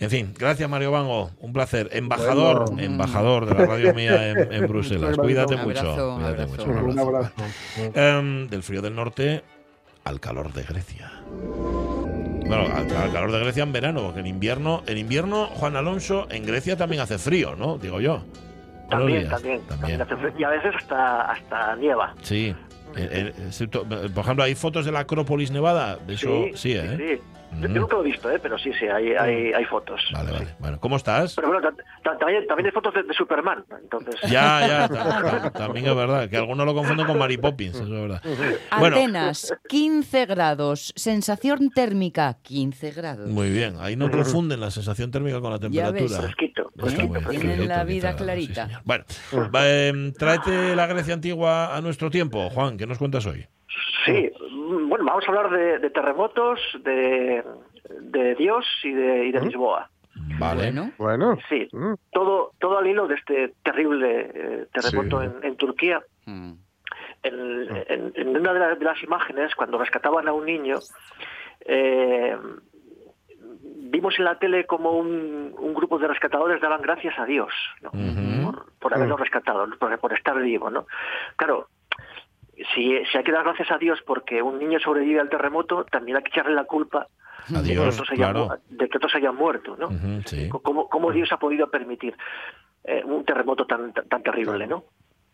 [0.00, 1.88] En fin, gracias Mario Bango, un placer.
[1.92, 2.82] Embajador, Bueno.
[2.82, 5.16] embajador de la radio mía en, en Bruselas.
[5.16, 5.64] Cuídate mucho.
[5.64, 6.66] cuídate abrazo.
[6.66, 7.32] mucho, Un abrazo.
[7.94, 9.42] Em, del frío del norte
[10.04, 11.12] al calor de Grecia.
[12.46, 16.26] Bueno, al, al calor de Grecia en verano, porque en invierno, en invierno, Juan Alonso,
[16.30, 17.78] en Grecia también hace frío, ¿no?
[17.78, 18.22] Digo yo.
[18.90, 19.98] También, también, También.
[19.98, 20.32] también hace frío.
[20.38, 22.14] Y a veces hasta, hasta nieva.
[22.22, 22.54] Sí.
[22.96, 25.96] Eh, eh, por ejemplo, hay fotos de la Acrópolis Nevada.
[26.06, 26.96] De eso sí, ¿eh?
[27.18, 27.22] sí.
[27.60, 28.38] Yo, yo nunca lo he visto, ¿eh?
[28.42, 30.00] pero sí, sí, hay, hay, hay fotos.
[30.12, 30.34] Vale, Sí.
[30.34, 30.46] vale.
[30.58, 31.34] Bueno, ¿cómo estás?
[31.34, 33.64] Pero bueno, ta- ta- también, también hay fotos de, de Superman.
[33.82, 37.74] Entonces, Ya, ya, ta- ta- también es verdad, que algunos lo confunden con Mary Poppins,
[37.74, 38.22] eso es verdad.
[38.78, 40.92] Bueno, Atenas, 15 grados.
[40.96, 43.28] Sensación térmica, 15 grados.
[43.28, 46.02] muy bien, ahí no confunden la sensación térmica con la Ya ves.
[46.12, 46.20] temperatura.
[46.22, 46.70] fresquito.
[46.76, 47.06] Está ¿Eh?
[47.06, 48.68] muy bien, Tienen la 15 vida sí, clarita.
[48.84, 49.04] bueno,
[49.54, 52.50] va, em, tráete la Grecia antigua a nuestro tiempo.
[52.50, 53.46] Juan, ¿qué nos cuentas hoy?
[54.04, 57.42] Sí, mm, bueno, vamos a hablar de, de terremotos, de,
[58.00, 59.88] de Dios y de, y de Lisboa.
[60.38, 60.62] Vale.
[60.72, 65.26] Bueno, Bueno, Sí, mm, todo, todo al hilo de este terrible eh, terremoto Sí.
[65.26, 66.02] en, en Turquía.
[66.26, 66.52] mm,
[67.24, 70.78] En, en- en una de, la- de las imágenes, cuando rescataban a un niño,
[71.66, 72.36] eh,
[73.90, 77.90] vimos en la tele como un, un grupo de rescatadores daban gracias a Dios ¿no?
[78.44, 79.76] Por, por haberlo rescatado, ¿no?
[79.78, 80.68] por, por estar vivo.
[80.70, 80.86] ¿no?
[81.36, 81.68] Claro,
[82.74, 86.16] si, si hay que dar gracias a Dios porque un niño sobrevive al terremoto, también
[86.16, 87.08] hay que echarle la culpa
[87.48, 88.58] de que otros hayan, claro.
[88.68, 89.76] de que otros hayan muerto.
[89.76, 89.90] ¿no?
[90.24, 90.48] Sí.
[90.48, 92.16] ¿Cómo, cómo Dios ha podido permitir
[92.84, 94.84] eh, un terremoto tan, tan, tan terrible, no?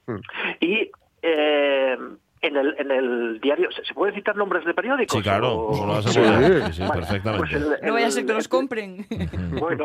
[0.06, 0.20] Mm.
[0.60, 0.90] Y
[1.22, 1.98] eh,
[2.42, 5.16] en, el, en el diario, ¿se, pueden citar nombres de periódicos?
[5.16, 6.62] Sí, claro, O- ¿cómo lo vas a poder?
[6.66, 7.38] Sí, sí, Vale, perfectamente.
[7.38, 9.06] pues el- no vaya a el- ser que los compren.
[9.10, 9.58] Ujú.
[9.60, 9.84] Bueno,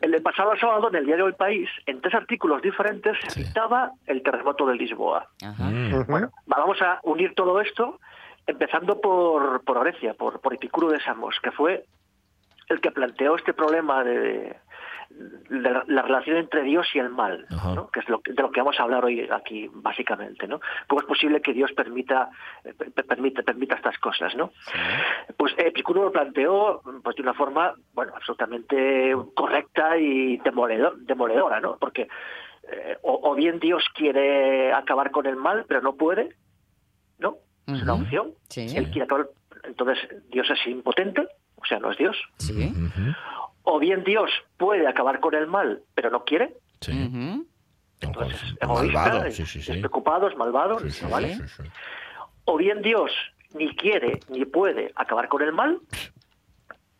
[0.00, 3.44] el pasado sábado en el diario El País, en tres artículos diferentes, se Sí.
[3.44, 5.28] citaba el terremoto de Lisboa.
[5.44, 5.64] Ajá.
[5.64, 8.00] Mm, Bueno, vamos a unir todo esto,
[8.46, 11.84] empezando por, por Grecia, por, por Epicuro de Samos, que fue
[12.70, 14.56] el que planteó este problema de,
[15.16, 17.46] de la, la relación entre Dios y el mal,
[17.92, 20.48] que es lo, que- de lo que vamos a hablar hoy aquí, básicamente.
[20.48, 20.60] ¿no?
[20.88, 22.30] ¿Cómo es posible que Dios permita,
[22.64, 24.34] eh, per- permita, permita estas cosas?
[24.34, 24.50] ¿no?
[25.36, 31.76] Pues Epicuro lo planteó pues, de una forma bueno, absolutamente correcta y demoledor- demoledora, ¿no?
[31.78, 32.08] porque
[32.72, 36.34] eh, o, o bien Dios quiere acabar con el mal, pero no puede,
[37.18, 37.36] ¿no?
[37.66, 38.32] Es una opción.
[38.48, 38.66] Sí.
[38.76, 39.26] Él quiere acabar,
[39.64, 39.98] entonces
[40.30, 42.16] Dios es impotente, o sea, no es Dios.
[42.38, 42.72] Sí.
[43.64, 46.54] O bien Dios puede acabar con el mal, pero no quiere.
[46.80, 46.92] Sí.
[48.00, 49.72] Entonces es Malvado, egoísta, sí, sí, es sí.
[49.72, 51.34] es malvado, Sí, sí, ¿no ¿vale?
[51.34, 51.68] sí, sí, sí.
[52.44, 53.10] O bien Dios
[53.54, 55.80] ni quiere ni puede acabar con el mal,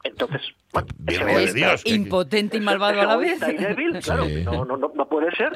[0.03, 3.41] entonces, bueno, es de egoísta, Dios, que- Impotente y malvado a la vez.
[3.49, 4.43] y débil, claro, Sí.
[4.45, 5.53] no, no, no, no puede ser.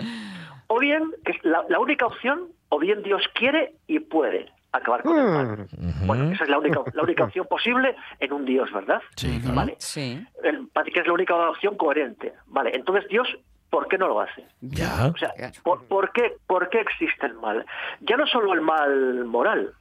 [0.69, 5.03] O bien, que es la, la única opción, o bien Dios quiere y puede acabar
[5.03, 5.51] con el mal.
[5.61, 6.07] Ujú.
[6.07, 9.01] Bueno, esa es la única, la única opción posible en un Dios, ¿verdad?
[9.17, 9.55] Sí, claro.
[9.57, 9.77] Vale.
[9.79, 10.25] Sí.
[10.43, 12.35] El- parece que es la única opción coherente.
[12.47, 13.27] Vale, entonces Dios,
[13.71, 14.45] ¿por qué no lo hace?
[14.61, 15.07] Ya.
[15.15, 15.33] O sea.
[15.63, 17.65] ¿por, por qué, ¿por qué existe el mal?
[18.01, 19.73] Ya no solo el mal moral,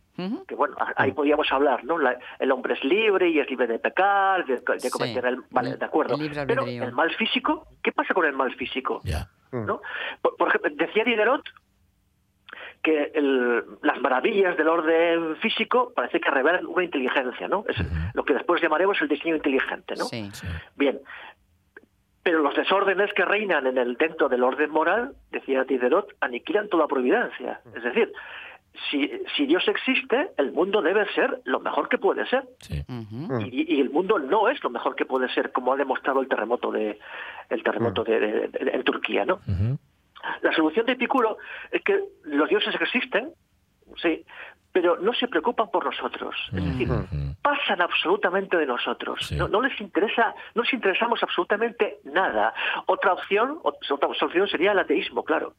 [0.47, 1.99] que bueno, ahí podríamos hablar, ¿no?
[1.99, 5.43] La- el hombre es libre y es libre de pecar, de, de Sí, cometer el...
[5.51, 6.15] Vale, de acuerdo.
[6.15, 8.99] el libre Pero el mal físico, ¿qué pasa con el mal físico?
[9.03, 9.29] Ya.
[9.51, 9.79] ¿no?
[10.21, 11.43] Por, por ejemplo, decía Diderot
[12.87, 17.63] que el- las maravillas del orden físico parece que revelan una inteligencia, ¿no?
[17.67, 17.77] Es
[18.13, 20.05] lo que después llamaremos el diseño inteligente, ¿no?
[20.05, 20.29] Sí.
[20.75, 20.99] Bien.
[22.23, 26.87] Pero los desórdenes que reinan en el dentro del orden moral, decía Diderot, aniquilan toda
[26.87, 27.61] providencia.
[27.75, 28.11] Es decir,
[28.91, 32.43] si, si Dios existe, el mundo debe ser lo mejor que puede ser.
[32.59, 32.83] Sí.
[33.51, 36.27] Y, y el mundo no es lo mejor que puede ser, como ha demostrado el
[36.27, 36.99] terremoto de
[37.49, 39.35] el terremoto de, de- de- en Turquía, ¿no?
[39.47, 39.77] Ujú.
[40.41, 41.37] La solución de Epicuro
[41.71, 43.31] es que los dioses existen,
[44.01, 44.25] sí,
[44.71, 46.35] pero no se preocupan por nosotros.
[46.53, 46.87] Es decir,
[47.41, 49.19] pasan absolutamente de nosotros.
[49.25, 49.35] Sí.
[49.35, 52.53] No, no les interesa, no les interesamos absolutamente nada.
[52.87, 55.53] Otra opción, otra solución sería el ateísmo, claro.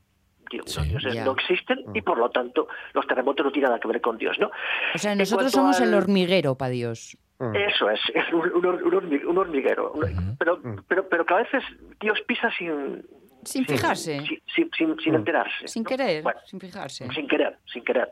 [0.51, 0.57] Sí.
[0.59, 1.25] Los dioses Ya.
[1.27, 4.39] no existen y por lo tanto los terremotos no tienen nada que ver con Dios,
[4.39, 4.51] ¿no?
[4.95, 7.19] O sea, nosotros somos al- el hormiguero para Dios.
[7.55, 9.93] Eso es, es un, un hor- un hormi- un hormiguero.
[10.39, 11.63] Pero, pero, pero que a veces
[12.01, 13.05] Dios pisa sin,
[13.45, 14.21] Sin fijarse.
[14.21, 15.69] sin, sin, sin- sin enterarse.
[15.69, 15.89] Sin ¿no?
[15.89, 17.09] querer, Bueno, sin fijarse.
[17.13, 18.11] sin querer, sin querer.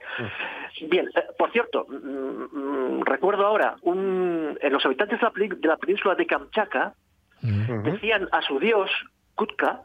[0.89, 5.69] Bien, eh, por cierto, mm, mm, recuerdo ahora, un, en los habitantes de la, de
[5.69, 6.95] la península de Kamchatka
[7.43, 8.91] decían a su dios,
[9.35, 9.83] Kutka,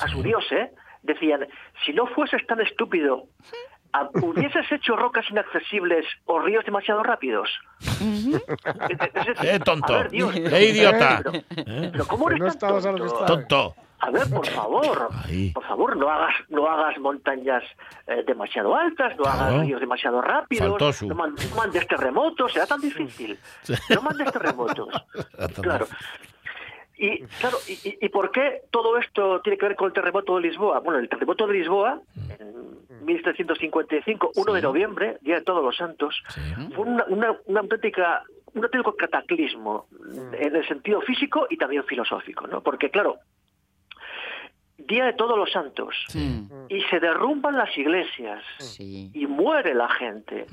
[0.00, 0.72] a su dios, ¿eh?
[1.02, 1.46] decían,
[1.84, 3.24] si no fueses tan estúpido,
[3.92, 7.48] ¿a- ¿hubieses hecho rocas inaccesibles o ríos demasiado rápidos?
[9.42, 9.92] ¡Eh, tonto!
[9.92, 11.22] ver, ¡Eh, idiota!
[11.24, 11.88] Pero, ¿Eh?
[11.92, 13.26] pero ¿cómo eres no tan.
[13.26, 13.74] ¡Tonto!
[14.00, 15.50] A ver, por favor, Ahí.
[15.50, 17.64] por favor, no hagas, no hagas montañas
[18.06, 19.40] eh, demasiado altas, no Claro.
[19.40, 23.36] hagas ríos demasiado rápidos, no, man- no mandes terremotos, será tan difícil.
[23.94, 24.88] No mandes terremotos.
[25.62, 25.86] claro.
[26.96, 30.36] Y claro, y, y- y por qué todo esto tiene que ver con el terremoto
[30.36, 30.80] de Lisboa?
[30.80, 32.00] Bueno, el terremoto de Lisboa,
[32.38, 36.40] en 1755, 1 de noviembre, Día de Todos los Santos, Sí.
[36.74, 38.22] fue una, una, una auténtica
[38.54, 39.86] un auténtico cataclismo
[40.32, 42.62] en el sentido físico y también filosófico, ¿no?
[42.62, 43.18] Porque claro,
[44.78, 49.10] Día de Todos los Santos Mm, y se derrumban las iglesias Sí.
[49.12, 50.46] y muere la gente.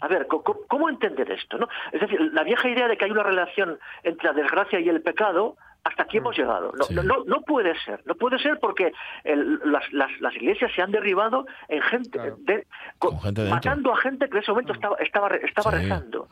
[0.00, 1.56] A ver, ¿cómo entender esto?
[1.58, 1.68] No?
[1.92, 5.00] Es decir, la vieja idea de que hay una relación entre la desgracia y el
[5.02, 6.72] pecado, hasta aquí hemos llegado.
[6.76, 6.94] No, Sí.
[6.94, 8.92] no, no, no puede ser, no puede ser porque
[9.24, 12.36] el- las, las, las iglesias se han derribado en gente, Claro.
[12.40, 12.66] de-
[12.98, 15.76] Con gente matando a gente que en ese momento estaba, estaba, re- estaba Sí.
[15.78, 16.28] rezando.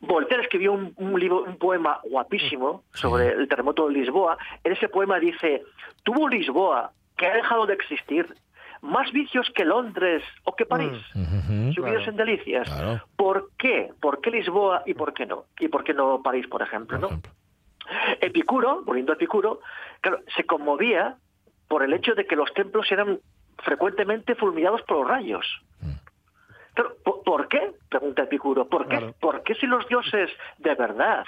[0.00, 4.36] Voltaire escribió un, un libro, un poema guapísimo sobre el terremoto de Lisboa.
[4.64, 5.62] En ese poema dice,
[6.02, 8.26] tuvo Lisboa, que ha dejado de existir,
[8.82, 11.72] más vicios que Londres o que París Ujú.
[11.72, 12.10] subidos Claro.
[12.10, 12.68] en delicias.
[12.68, 13.00] Claro.
[13.16, 13.90] ¿Por qué?
[14.00, 15.44] ¿Por qué Lisboa y por qué no?
[15.58, 16.96] ¿Y por qué no París, por ejemplo?
[16.98, 17.06] Por ¿no?
[17.08, 17.32] ejemplo.
[18.20, 19.60] Epicuro, volviendo a Epicuro,
[20.00, 21.16] claro, se conmovía
[21.68, 23.18] por el hecho de que los templos eran
[23.58, 25.46] frecuentemente fulminados por los rayos.
[26.74, 26.94] Claro,
[27.24, 27.72] ¿por, qué?
[27.88, 28.68] Pregunta Epicuro.
[28.68, 28.98] ¿Por qué?
[28.98, 29.14] Claro.
[29.20, 31.24] ¿Por qué si los dioses de verdad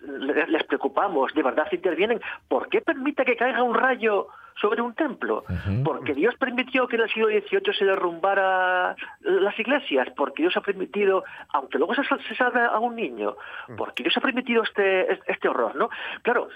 [0.00, 4.28] le- les preocupamos, de verdad intervienen, ¿por qué permite que caiga un rayo
[4.60, 5.44] sobre un templo?
[5.84, 10.60] Porque Dios permitió que en el siglo XVIII se derrumbara las iglesias, porque Dios ha
[10.60, 13.36] permitido, aunque luego se, se salve a un niño,
[13.76, 15.90] porque Dios ha permitido este, este horror, ¿no?
[16.22, 16.48] Claro,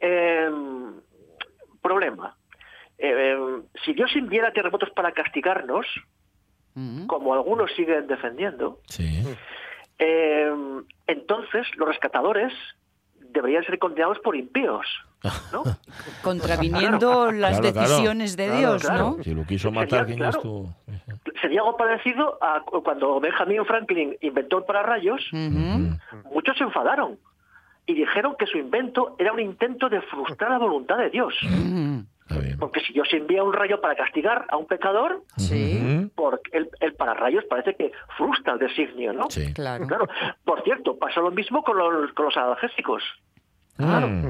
[0.00, 0.50] eh,
[1.80, 2.36] problema.
[2.98, 3.36] Eh,
[3.84, 5.86] si Dios enviara terremotos para castigarnos,
[6.76, 9.22] Mm, como algunos siguen defendiendo, Sí.
[10.00, 10.52] eh,
[11.06, 12.52] entonces los rescatadores
[13.34, 14.86] deberían ser condenados por impíos,
[15.52, 15.62] ¿no?
[16.22, 17.88] Contraviniendo las Claro, claro.
[17.88, 19.14] decisiones de Claro, Dios, claro.
[19.18, 19.22] ¿no?
[19.24, 20.36] Si lo quiso Sería, matar, ¿quién claro.
[20.38, 20.68] es tú?
[21.42, 25.20] Sería algo parecido a cu- cuando Benjamin Franklin inventó el pararrayos,
[26.32, 27.18] muchos se enfadaron
[27.86, 31.34] y dijeron que su invento era un intento de frustrar la voluntad de Dios.
[32.58, 36.94] Porque si Dios envía un rayo para castigar a un pecador, Sí, porque el, el
[36.94, 39.28] pararrayos parece que frustra el designio, ¿no?
[39.30, 39.52] Sí.
[39.52, 39.86] claro.
[39.86, 40.08] Claro.
[40.44, 43.02] Por cierto, pasa lo mismo con los, con los analgésicos.
[43.76, 44.28] Mm.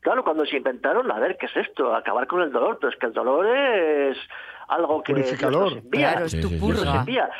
[0.00, 1.94] Claro, cuando se inventaron, a ver, ¿qué es esto?
[1.94, 4.16] Acabar con el dolor, pero es que el dolor es
[4.68, 6.12] algo que nos envía.
[6.12, 7.00] Claro, es Sí, tu sí, sí, Dios nos purga.
[7.00, 7.30] envía.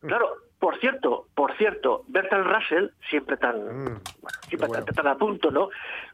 [0.00, 4.84] Claro, por cierto, por cierto, Bertrand Russell, siempre tan, Mm, bueno, siempre bueno.
[4.84, 5.68] tan, tan a punto, ¿no?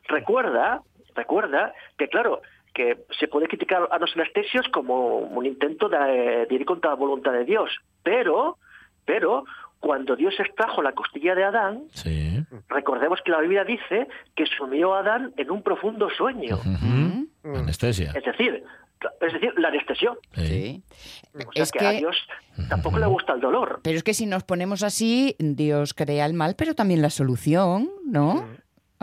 [0.09, 0.83] Recuerda,
[1.15, 2.43] recuerda que, claro,
[2.75, 6.97] que se puede criticar a los anestesios como un intento de, de ir contra la
[6.97, 7.71] voluntad de Dios,
[8.03, 8.59] pero,
[9.05, 9.45] pero,
[9.81, 12.43] cuando Dios extrajo la costilla de Adán, Sí.
[12.69, 14.07] recordemos que la Biblia dice
[14.37, 16.59] que sumió a Adán en un profundo sueño.
[16.65, 17.25] Mm.
[17.57, 18.13] Anestesia.
[18.15, 18.63] Es decir,
[19.21, 20.17] es decir, la anestesió.
[20.35, 20.83] Sí.
[21.35, 22.17] O sea Es que, a que, Dios
[22.69, 23.81] tampoco le gusta el dolor.
[23.83, 27.91] pero es que si nos ponemos así, Dios crea el mal, pero también la solución,
[28.07, 28.47] ¿no?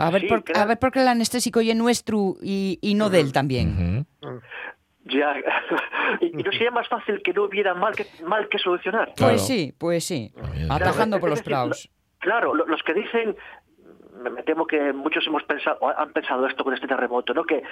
[0.00, 2.94] A ver, Sí, por, crea- a ver por qué el anestésico es nuestro y, y
[2.94, 4.06] no de él también.
[4.22, 4.40] Ujú.
[5.04, 5.34] Ya.
[6.20, 9.12] y, y no sería más fácil que no hubiera mal que, mal que solucionar.
[9.16, 9.32] Claro.
[9.34, 10.32] Pues sí, pues sí.
[10.68, 11.90] Atajando Claro, por los decir, praos.
[12.18, 13.36] Claro, lo- los que dicen,
[14.34, 17.44] me temo que muchos hemos pensado, han pensado esto con este terremoto, ¿no?
[17.44, 17.62] Que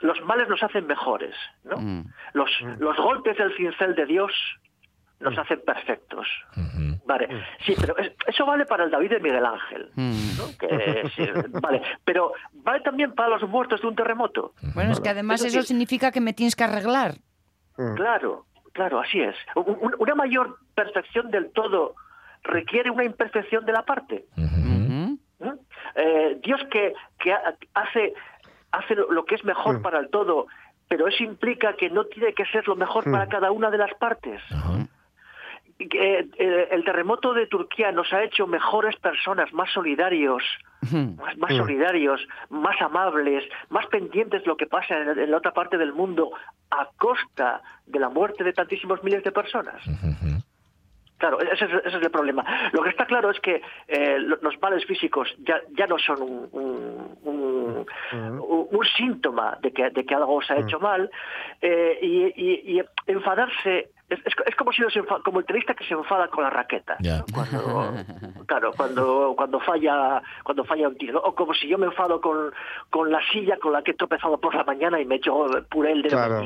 [0.00, 1.76] los males nos hacen mejores, ¿no?
[1.76, 2.04] Mm.
[2.32, 4.32] Los, los golpes del cincel de Dios
[5.22, 6.26] nos hacen perfectos.
[7.04, 7.28] Vale,
[7.66, 9.90] sí, pero es- eso vale para el David de Miguel Ángel.
[9.94, 10.38] Mm.
[10.38, 10.44] ¿no?
[10.58, 11.26] Que sí,
[11.60, 14.52] vale, pero vale también para los muertos de un terremoto.
[14.74, 17.14] Bueno, es que además Es eso significa que me tienes que arreglar.
[17.76, 17.94] Mm.
[17.96, 19.34] Claro, claro, así es.
[19.56, 21.94] Un- un- Una mayor perfección del todo
[22.44, 24.26] requiere una imperfección de la parte.
[25.94, 28.14] Eh, Dios que, que ha- hace,
[28.70, 29.82] hace lo que es mejor Mm.
[29.82, 30.46] para el todo,
[30.88, 33.92] pero eso implica que no tiene que ser lo mejor para cada una de las
[33.94, 34.40] partes.
[35.88, 40.42] Que, eh, el terremoto de Turquía nos ha hecho mejores personas, más solidarios,
[41.16, 45.52] más, más solidarios, más amables, más pendientes de lo que pasa en, en la otra
[45.52, 46.30] parte del mundo
[46.70, 49.80] a costa de la muerte de tantísimos miles de personas.
[51.18, 52.44] Claro, ese es, ese es el problema.
[52.72, 56.20] Lo que está claro es que eh, lo- los males físicos ya, ya no son
[56.20, 57.86] un, un- un-
[58.72, 61.08] un- síntoma de que, de que algo se ha hecho mal
[61.60, 65.74] eh, y, y- y enfadarse es, es- es como si nos enfa- como el tenista
[65.74, 67.18] que se enfada con la raqueta Ya.
[67.18, 67.24] ¿no?
[67.34, 67.94] cuando
[68.46, 71.20] claro cuando cuando falla cuando falla un tiro ¿no?
[71.20, 72.52] o como si yo me enfado con,
[72.90, 75.92] con la silla con la que he tropezado por la mañana y me echo puré
[75.92, 76.42] el dedo Claro.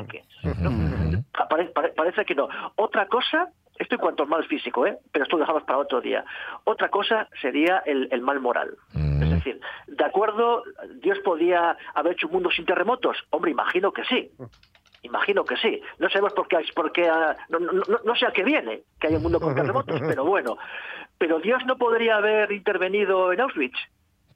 [0.61, 1.23] ¿no?
[1.49, 2.47] Pare- pare- parece que no.
[2.75, 4.97] Otra cosa, esto en cuanto al mal físico, ¿eh?
[5.11, 6.25] pero esto lo dejamos para otro día.
[6.63, 8.75] Otra cosa sería el, el mal moral.
[8.93, 9.21] Mm.
[9.23, 10.63] Es decir, ¿de acuerdo?
[11.01, 13.17] ¿Dios podía haber hecho un mundo sin terremotos?
[13.29, 14.31] Hombre, imagino que sí.
[15.07, 15.81] Imagino que sí.
[15.99, 17.71] No sabemos por qué, por qué ah, no, no,
[18.03, 20.57] no- sé a qué viene que haya un mundo con terremotos, pero bueno.
[21.17, 23.77] Pero Dios no podría haber intervenido en Auschwitz.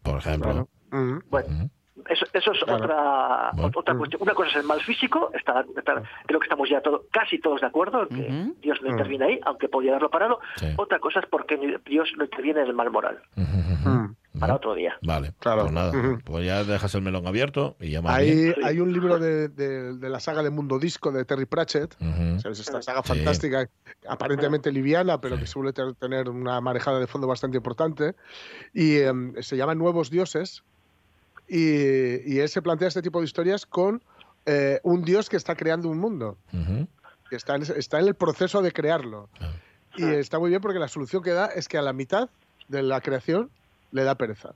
[0.04, 0.68] Por ejemplo.
[0.92, 1.20] Mm.
[1.30, 1.70] Bueno,
[2.10, 2.84] eso, eso es Claro.
[2.84, 3.72] otra Bueno.
[3.76, 4.22] otra cuestión.
[4.24, 7.62] Una cosa es el mal físico, está, está- creo que estamos ya todo, casi todos
[7.62, 8.60] de acuerdo en que.
[8.62, 10.40] Dios no interviene ahí, aunque podría haberlo parado.
[10.56, 10.68] Sí.
[10.78, 13.22] Otra cosa es porque ni- Dios no interviene en el mal moral.
[13.38, 14.16] Ujú.
[14.40, 14.94] Para otro día.
[15.02, 15.64] Vale, Claro.
[15.64, 15.92] pues nada,
[16.24, 18.56] pues ya dejas el melón abierto y ya más bien.
[18.58, 21.96] Hay, hay un libro de, de- de la saga de Mundo Disco de Terry Pratchett.
[22.00, 22.40] Ujú.
[22.40, 22.60] ¿sabes?
[22.62, 23.10] Esta saga Sí.
[23.10, 23.68] fantástica,
[24.08, 25.42] aparentemente liviana, pero Sí.
[25.42, 28.16] que suele tener una marejada de fondo bastante importante.
[28.74, 30.64] Y em, se llama Nuevos Dioses.
[31.48, 34.02] Y, y él se plantea este tipo de historias con
[34.46, 36.38] eh, un dios que está creando un mundo.
[37.30, 39.30] Que está en, está en el proceso de crearlo.
[39.38, 39.54] Claro.
[39.98, 42.30] Y está muy bien porque la solución que da es que a la mitad
[42.70, 43.50] de la creación
[43.92, 44.54] le da pereza.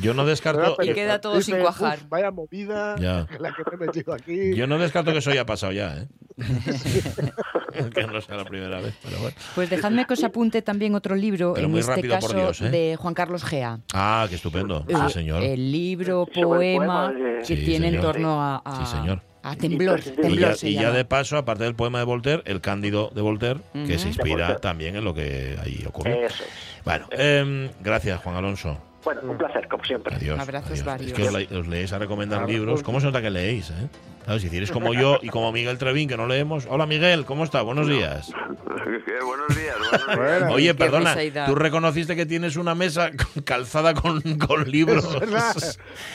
[0.00, 0.76] Yo no descarto.
[0.76, 0.94] pereza.
[0.94, 1.98] queda todo sin cuajar.
[1.98, 3.26] "Uf, vaya movida Ya.
[3.38, 4.54] la que me he metido aquí.
[4.54, 6.08] Yo no descarto que eso haya pasado ya, ¿eh?
[7.94, 9.36] que no sea la primera vez, pero bueno.
[9.54, 12.60] Pues dejadme que os apunte también otro libro, Pero en muy este rápido, caso Dios,
[12.62, 12.70] ¿eh?
[12.70, 13.80] de Juan Carlos Gea.
[13.92, 14.84] Ah, qué estupendo.
[14.88, 15.42] Eh, Sí, señor.
[15.42, 19.20] El libro, poema, poema de- que Sí, tiene en torno a, a- Sí, señor.
[19.42, 20.00] A temblor.
[20.04, 22.60] Y- Y temblor ya, se y ya de paso, aparte del poema de Voltaire, el
[22.60, 26.14] Cándido de Voltaire, que se inspira también en lo que ahí ocurrió.
[26.26, 26.50] Eso es.
[26.84, 28.78] Bueno, em, gracias, Juan Alonso.
[29.04, 30.14] Bueno, un placer, como siempre.
[30.14, 30.38] Adiós.
[30.38, 30.84] Abrazos adiós.
[30.84, 31.10] varios.
[31.12, 32.54] Es que os, le- os leéis a recomendar Abrazos.
[32.54, 32.82] libros.
[32.82, 33.70] ¿Cómo se nota que leéis?
[33.70, 33.88] Eh?
[34.24, 36.66] Claro, si eres como yo y como Miguel Trevín, que no leemos.
[36.70, 37.62] Hola, Miguel, ¿cómo está?
[37.62, 38.30] Buenos días.
[38.32, 39.12] ¿Qué?
[39.24, 40.52] Buenos días, buenos días.
[40.52, 43.10] Oye, Qué perdona, tú reconociste que tienes una mesa
[43.44, 45.04] calzada con, con libros.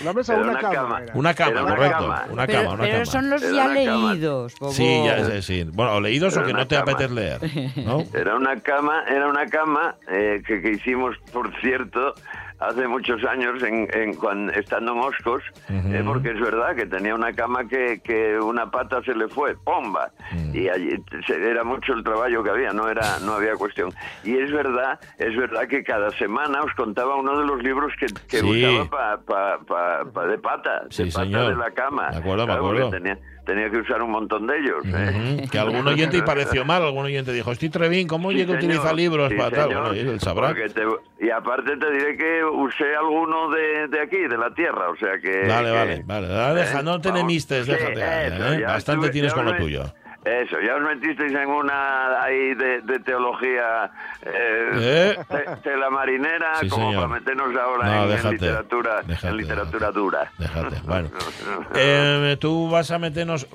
[0.01, 1.01] Una mesa o una, una cama.
[1.13, 1.97] Una cama, correcto.
[1.99, 2.25] cama.
[2.31, 3.05] Una pero cama, una pero cama.
[3.05, 4.53] son los ya leídos.
[4.71, 5.63] Sí, ya sé, sí.
[5.73, 6.91] Bueno, o leídos o que no te cama.
[6.93, 7.39] apetece leer,
[7.85, 8.03] ¿no?
[8.13, 12.13] Era una cama, era una cama eh, que, que hicimos, por cierto,
[12.59, 17.13] hace muchos años, en, en cuan- estando en Oscos, eh, porque es verdad que tenía
[17.15, 20.09] una cama que, que una pata se le fue, ¡pomba!
[20.31, 20.55] Mm.
[20.55, 20.89] Y allí
[21.25, 23.91] se- era mucho el trabajo que había, no era no había cuestión.
[24.23, 28.07] Y es verdad, es verdad que cada semana os contaba uno de los libros que,
[28.27, 28.65] que Sí.
[28.65, 31.47] usaba pa, pa- pa- pa de pata, Sí, de pata señor.
[31.49, 32.09] de la cama.
[32.11, 32.89] De acuerdo, me acuerdo.
[32.89, 34.83] Tenía, tenía que usar un montón de ellos.
[34.85, 35.47] ¿eh?
[35.49, 38.57] Que algún oyente y pareció mal, algún oyente dijo, estoy Trevín, ¿cómo Sí, llega a
[38.57, 39.67] utilizar señor, libros sí, para tal?
[39.69, 40.53] Bueno, él sabrá.
[40.53, 44.95] te- y aparte te diré que usé alguno de, de aquí, de la tierra, o
[44.97, 45.47] sea que...
[45.47, 46.27] Vale, que- vale, vale.
[46.27, 46.83] Ahora deja, ¿eh?
[46.83, 47.93] no te enemistes, déjate.
[48.27, 48.63] eso, ¿eh?
[48.63, 49.83] Bastante estuve- tienes con lo me- tuyo.
[50.27, 53.89] Eso, ya os metisteis en una ahí de, de teología
[54.23, 55.17] eh, ¿Eh?
[55.29, 57.03] te- tela marinera, Sí, como señor.
[57.07, 60.31] para meternos ahora No, en- literatura, déjate, en literatura dura.
[60.37, 61.09] Déjate, bueno.
[61.75, 63.47] Eh, tú vas a meternos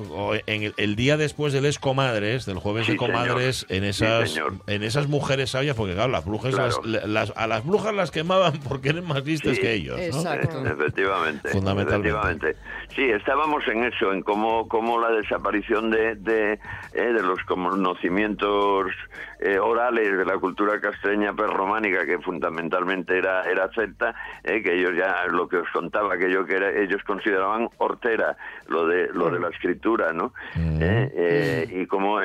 [0.47, 3.83] en el, el día después del Es Comadres, del jueves Sí, de Comadres, señor.
[3.83, 6.81] en esas en esas mujeres sabias, porque claro, las brujas Claro.
[6.85, 10.03] las- las- a las brujas las quemaban porque eran más listas Sí, que ellos, ¿no?
[10.05, 10.65] Exacto.
[10.67, 12.09] Efectivamente, Fundamentalmente.
[12.09, 12.57] efectivamente.
[12.95, 16.61] Sí, estábamos en eso, en cómo, cómo la desaparición de, de,
[16.95, 18.87] eh, de los conocimientos
[19.41, 24.93] eh, orales de la cultura castreña prerrománica, que fundamentalmente era, era celta, eh, que ellos
[24.97, 28.37] ya, lo que os contaba, que, yo, que era- ellos consideraban hortera,
[28.69, 30.33] lo de, lo de la escritura, ¿no?
[30.57, 32.19] Eh, eh, y como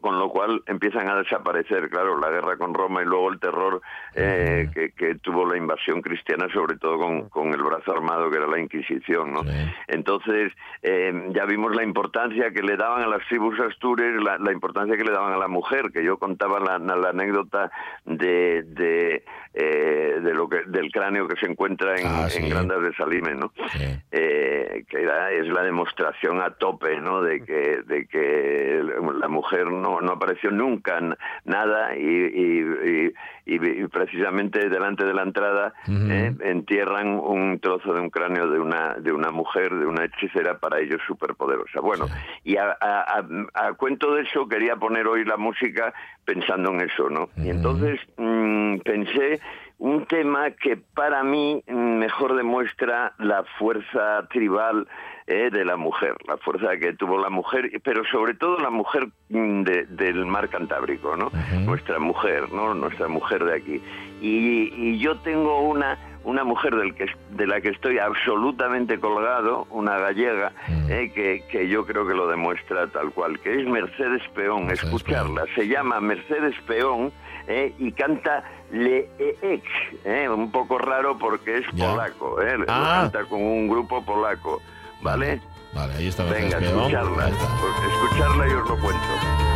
[0.00, 3.80] con lo cual empiezan a desaparecer, claro, la guerra con Roma y luego el terror
[4.14, 8.38] eh, que, que tuvo la invasión cristiana, sobre todo con, con el brazo armado que
[8.38, 9.42] era la Inquisición, ¿no?
[9.86, 14.96] Entonces, ya vimos la importancia que le daban a las tribus astures, la, la importancia
[14.96, 17.70] que le daban a la mujer, que yo contaba la, la anécdota
[18.04, 19.24] de, de,
[19.58, 22.42] eh, de lo que, del cráneo que se encuentra en, Ah, sí.
[22.42, 23.52] en Grandas de Salime, ¿no?
[23.72, 23.84] Sí.
[24.12, 27.22] Eh, que era- es la demostración a tope, ¿no?
[27.22, 28.82] De que, de que
[29.18, 31.00] la mujer no, no apareció nunca
[31.44, 33.12] nada y, y-
[33.46, 38.58] y- y- precisamente delante de la entrada eh, entierran un trozo de un cráneo de
[38.60, 41.80] una de una mujer, de una hechicera para ellos superpoderosa.
[41.80, 42.06] Bueno,
[42.44, 43.20] y a, a-
[43.54, 45.94] a- a cuento de eso quería poner hoy la música
[46.24, 47.28] pensando en eso, ¿no?
[47.36, 49.40] Y entonces mm, pensé
[49.78, 54.88] un tema que para mí mm, mejor demuestra la fuerza tribal
[55.26, 59.08] eh, de la mujer, la fuerza que tuvo la mujer, pero sobre todo la mujer
[59.28, 61.30] mm, de- del mar Cantábrico, ¿no?
[61.64, 62.74] Nuestra mujer, ¿no?
[62.74, 63.82] Nuestra mujer de aquí.
[64.20, 67.06] Y, y yo tengo una una mujer del que,
[67.36, 70.50] de la que estoy absolutamente colgado, una gallega,
[70.88, 74.92] eh, que, que yo creo que lo demuestra tal cual, que es Mercedes Peón, Mercedes
[74.92, 75.44] escucharla.
[75.54, 77.12] Se llama Mercedes Peón
[77.46, 78.42] eh, y canta
[78.72, 79.62] Le Ex,
[80.04, 81.90] eh, un poco raro porque es Ya.
[81.90, 83.02] polaco, eh, Ah.
[83.12, 84.60] canta con un grupo polaco,
[85.02, 85.40] ¿vale?
[85.72, 89.55] Vale, ahí está Venga, escucharla, escucharla y os lo cuento.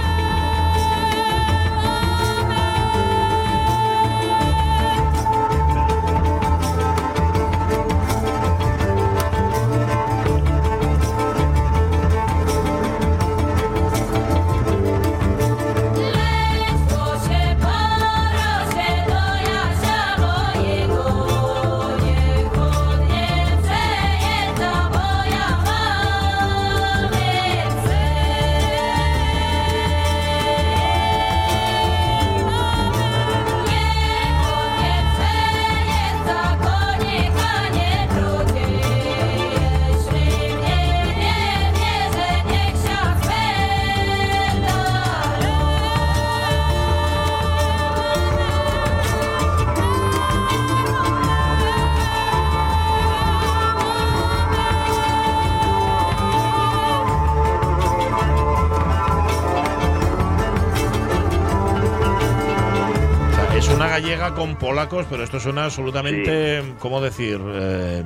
[64.01, 67.39] Gallega con polacos, pero esto suena absolutamente, ¿cómo decir?
[67.55, 68.03] Eh,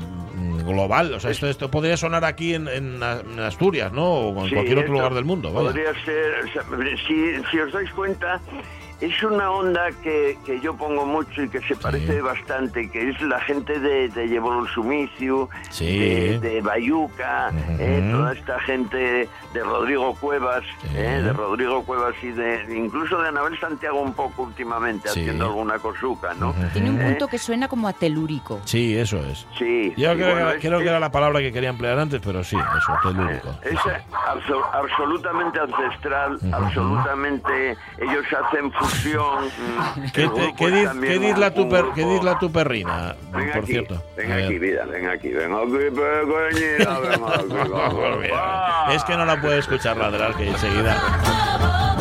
[0.65, 1.13] global.
[1.15, 3.03] O sea, esto, esto podría sonar aquí en, en
[3.41, 4.05] Asturias, ¿no?
[4.05, 5.53] O en Sí, cualquier otro lugar del mundo.
[5.53, 5.69] vaya.
[5.69, 6.63] Podría ser, o sea,
[7.07, 8.41] si, si os dais cuenta,
[9.01, 13.21] es una onda que, que yo pongo mucho y que se parece bastante, que es
[13.23, 15.99] la gente de, de Llevolo Sumicio, Sí.
[15.99, 17.77] de, de Bayuca, Ujú.
[17.81, 20.89] eh, toda esta gente de Rodrigo Cuevas, Sí.
[20.97, 25.21] eh, de Rodrigo Cuevas y de incluso de Anabel Santiago un poco últimamente, Sí.
[25.21, 26.51] haciendo alguna cosuca, ¿no?
[26.51, 26.61] Ujú.
[26.73, 27.05] Tiene un ¿Eh?
[27.11, 28.61] punto que suena como a telúrico.
[28.65, 29.47] Sí, eso es.
[29.59, 29.93] Sí.
[29.97, 32.21] Yo creo, bueno, que, es- creo que es- era la palabra que quería emplear antes,
[32.25, 33.49] pero sí, eso, telúrico.
[33.63, 37.77] Es abso- absolutamente ancestral, absolutamente.
[37.99, 38.71] Ellos hacen
[39.97, 41.85] mm, ¿Qué, el te- grupo qué es diz- también qué diz un- la tu per-
[41.95, 44.03] qué diz la tu perrina, Ven por aquí, cierto?
[44.17, 45.89] ven aquí, vida, ven aquí, ven aquí, ven
[46.51, 46.85] aquí,
[48.35, 48.89] Ah.
[48.95, 50.97] es que no la puede escuchar ladrar que enseguida.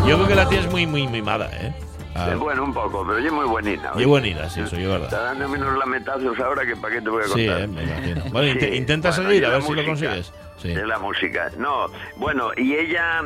[0.08, 1.74] Yo creo que la tía es muy, muy mimada, ¿eh?
[2.16, 3.91] Ah, Eh, Bueno, un poco, pero yo muy buenina.
[3.95, 5.05] y buenina, sí, eso es verdad.
[5.05, 7.61] Está dando unos lametazos ahora que para qué te voy a Sí, contar.
[7.61, 8.24] eh, me imagino.
[8.32, 9.86] Bueno, Sí, intenta bueno, y a ver si lo música.
[9.86, 10.34] consigues.
[10.57, 10.70] Sí.
[10.70, 11.49] de la música.
[11.57, 13.22] No, bueno, y ella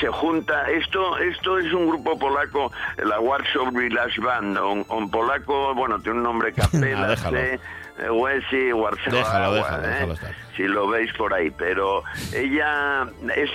[0.00, 2.72] se junta, esto esto es un grupo polaco,
[3.04, 7.38] la Warsaw Village Band, un, un polaco, bueno, tiene un nombre capela, déjalo.
[8.02, 10.30] Eh, Huesi, Warsaw, Déjalo, déjalo, eh, déjalo estar.
[10.56, 12.02] si lo veis por ahí, pero
[12.34, 13.50] ella es,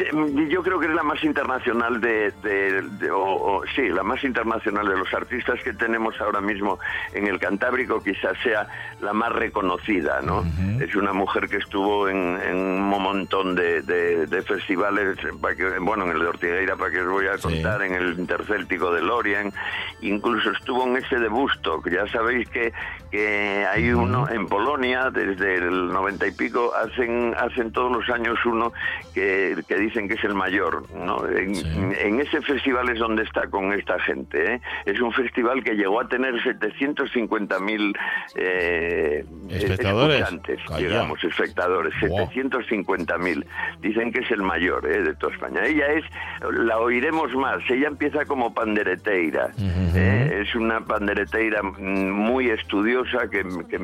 [0.50, 3.20] yo creo que es la más internacional de, de- de- o-
[3.58, 6.80] o- sí, la más internacional de los artistas que tenemos ahora mismo
[7.14, 8.68] en el Cantábrico, quizás sea
[9.02, 10.44] la más reconocida, ¿no?
[10.82, 15.78] Es una mujer que estuvo en, en un montón de, de- de festivales, para que-
[15.80, 17.44] bueno, en el de Ortigueira, para que os voy a Sí.
[17.44, 19.54] contar, en el Intercéltico de Lorient,
[20.02, 22.74] incluso estuvo en ese de Bustock, ya sabéis que,
[23.12, 28.38] que hay uno en Polonia, desde el 90 y pico, hacen, hacen todos los años
[28.46, 28.72] uno
[29.14, 31.26] que, que dicen que es el mayor, ¿no?
[31.28, 31.64] En, Sí.
[32.02, 34.62] en ese festival es donde está con esta gente, ¿eh?
[34.86, 37.96] Es un festival que llegó a tener 750.000
[38.36, 40.20] eh, Espectadores.
[40.22, 40.88] escuchantes, Calla.
[40.88, 42.28] digamos, espectadores, Wow.
[42.30, 43.46] 750.000.
[43.82, 45.02] Dicen que es el mayor ¿eh?
[45.02, 45.62] de toda España.
[45.66, 46.04] Ella es,
[46.52, 49.50] la oiremos más, ella empieza como pandereteira.
[49.96, 50.42] ¿eh?
[50.46, 53.76] Es una pandereteira mm, muy estudiosa que, que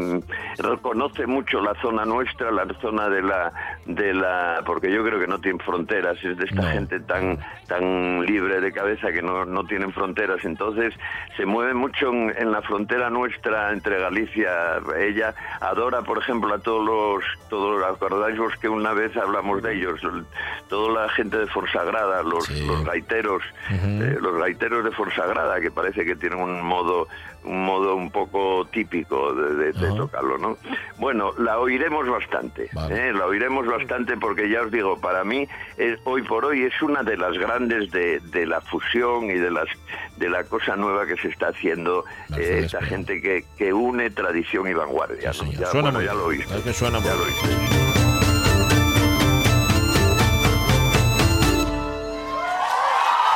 [0.00, 0.20] mm,
[0.58, 3.52] reconoce mucho la zona nuestra, la zona de la,
[3.86, 6.68] de la, porque yo creo que no tiene fronteras, es de esta No.
[6.68, 10.44] gente tan, tan libre de cabeza que no, no tienen fronteras.
[10.44, 10.94] Entonces
[11.36, 14.50] se mueve mucho en, en la frontera nuestra entre Galicia.
[14.98, 19.74] Ella adora, por ejemplo, a todos los, todos, acordáis vos que una vez hablamos de
[19.74, 20.24] ellos, el-
[20.68, 22.66] toda la gente de Forsagrada, los, Sí.
[22.66, 27.06] los gaiteros, eh, los gaiteros de Forsagrada, que parece que tienen un modo
[27.42, 30.00] un modo un poco típico de, de- de Ajá.
[30.02, 30.56] tocarlo, ¿no?
[30.98, 33.08] Bueno, la oiremos bastante, Vale.
[33.08, 33.12] ¿eh?
[33.12, 37.02] la oiremos bastante porque ya os digo, para mí es, hoy por hoy es una
[37.02, 39.68] de las grandes de, de la fusión y de las
[40.16, 42.04] de la cosa nueva que se está haciendo
[42.36, 45.32] eh, esta gente que, que une tradición y vanguardia.
[45.32, 45.46] Sí, ¿no?
[45.46, 45.60] señor.
[45.62, 46.56] Ya, Suena bueno, muy ya lo oíste.
[46.56, 47.48] Es que suena muy ya lo oíste.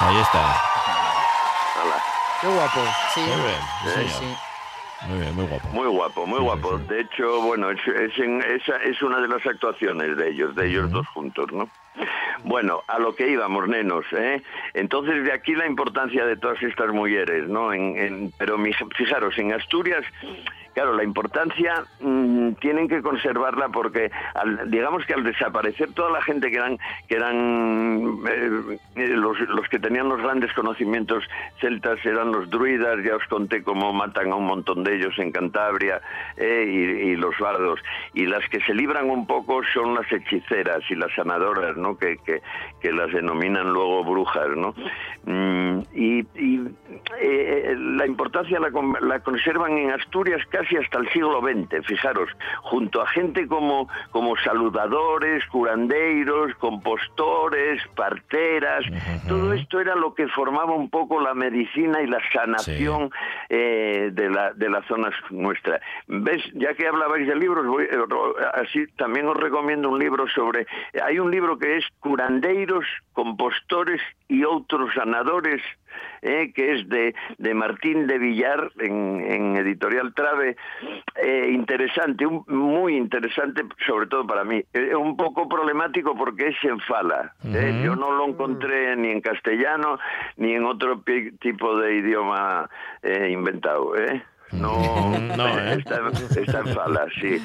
[0.00, 0.42] Ahí está.
[1.80, 2.02] Hala.
[2.40, 2.80] Qué guapo.
[3.14, 4.10] Sí, Muy bien, sí, sí, señor.
[4.20, 4.36] sí.
[5.06, 5.70] Muy bien, muy guapo.
[5.70, 6.78] Muy guapo, muy Sí, guapo.
[6.78, 6.84] sí.
[6.88, 10.66] De hecho, bueno, es, es, en- esa es una de las actuaciones de ellos, de
[10.66, 11.68] ellos dos juntos, ¿no?
[12.42, 14.42] Bueno, a lo que íbamos, nenos, ¿eh?
[14.74, 17.72] Entonces, de aquí la importancia de todas estas mujeres, ¿no?
[17.72, 20.04] En, en- pero mi- fijaros, en Asturias,
[20.74, 26.22] claro, la importancia mm, tienen que conservarla porque, al- digamos que al desaparecer toda la
[26.22, 31.24] gente que eran, que eran eh, eh, los, los que tenían los grandes conocimientos
[31.60, 35.32] celtas eran los druidas, ya os conté cómo matan a un montón de ellos en
[35.32, 36.00] Cantabria,
[36.36, 36.64] eh,
[37.04, 37.80] y, los bardos.
[38.12, 41.96] Y las que se libran un poco son las hechiceras y las sanadoras, ¿no?
[41.96, 42.42] Que, que,
[42.80, 44.74] que las denominan luego brujas, ¿no?
[45.24, 46.60] Mm, y y,
[47.20, 48.70] eh, la importancia la,
[49.00, 52.28] la conservan en Asturias casi hasta el siglo XX, fijaros,
[52.62, 58.84] junto a gente como, como saludadores, curandeiros, compostores, parteras,
[59.28, 63.10] todo esto era lo que formaba un poco la medicina y la sanación
[63.48, 65.80] eh, de, la, de la zona nuestra.
[66.06, 66.42] ¿Ves?
[66.54, 67.98] Ya que hablabais de libros, voy, eh,
[68.54, 70.66] así también os recomiendo un libro sobre...
[71.02, 75.62] Hay un libro que es Curandeiros, Compostores y otros sanadores,
[76.22, 80.56] eh, que es de, de Martín de Villar en, en Editorial Trave.
[81.22, 84.62] Eh, interesante, un- muy interesante, sobre todo para mí.
[84.72, 87.34] Eh, un poco problemático porque es en fala.
[87.44, 87.82] eh.
[87.84, 89.98] Yo no lo encontré ni en castellano
[90.36, 91.02] ni en otro
[91.40, 92.68] tipo de idioma
[93.02, 93.96] eh, inventado.
[93.96, 94.22] ¿eh?
[94.54, 95.76] No, No, ¿eh?
[95.78, 96.00] está,
[96.40, 97.42] está en fala, sí,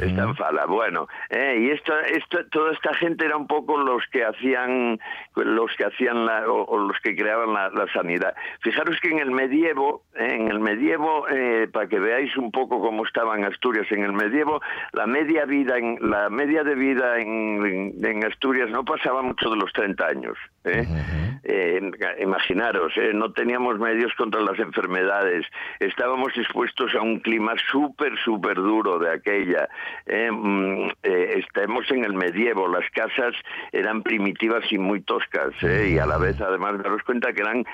[0.00, 0.66] está en fala.
[0.66, 4.98] Bueno, eh, y esto, esto, toda esta gente era un poco los que hacían,
[5.36, 8.34] los que hacían la, o, o los que creaban la, la sanidad.
[8.60, 12.80] Fijaros que en el medievo, eh, en el medievo, eh, para que veáis un poco
[12.80, 14.60] cómo estaban Asturias, en el medievo
[14.92, 19.50] la media vida, en, la media de vida en, en- en Asturias no pasaba mucho
[19.50, 20.36] de los 30 años.
[20.68, 20.86] ¿Eh?
[21.44, 21.80] Eh,
[22.20, 23.12] imaginaros, ¿eh?
[23.14, 25.46] no teníamos medios contra las enfermedades,
[25.80, 29.68] estábamos expuestos a un clima súper, súper duro de aquella.
[30.06, 33.34] Mm, estamos en el medievo, las casas
[33.72, 37.64] eran primitivas y muy toscas, y a la vez, además, daros cuenta que eran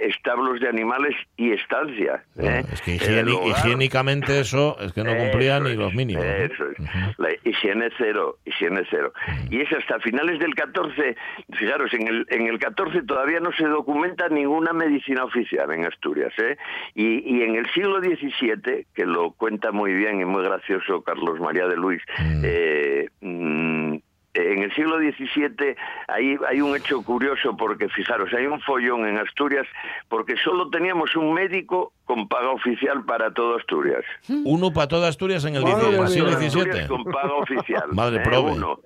[0.00, 2.24] establos de animales y estancia.
[2.36, 6.24] Es que higiénicamente eso es que no cumplían eso ni los mínimos.
[6.24, 6.78] Eso es.
[7.18, 9.12] La higiene cero, higiene cero.
[9.50, 11.16] Y es hasta finales del 14,
[11.52, 16.32] fijaros, en el, en el 14 todavía no se documenta ninguna medicina oficial en Asturias.
[16.38, 16.56] ¿eh?
[16.94, 21.40] Y, y en el siglo XVII, que lo cuenta muy bien y muy gracioso Carlos
[21.40, 22.02] María de Luis,
[22.42, 23.96] eh, mm,
[24.34, 25.76] en el siglo XVII
[26.08, 29.66] hay, hay un hecho curioso porque, fijaros, hay un follón en Asturias
[30.08, 34.04] porque solo teníamos un médico con paga oficial para todo Asturias.
[34.28, 36.88] Uno para toda Asturias en el Madre 17, siglo XVII.
[36.88, 37.88] con paga oficial.
[37.92, 38.22] Madre ¿eh?
[38.24, 38.52] prove.
[38.52, 38.80] Uno.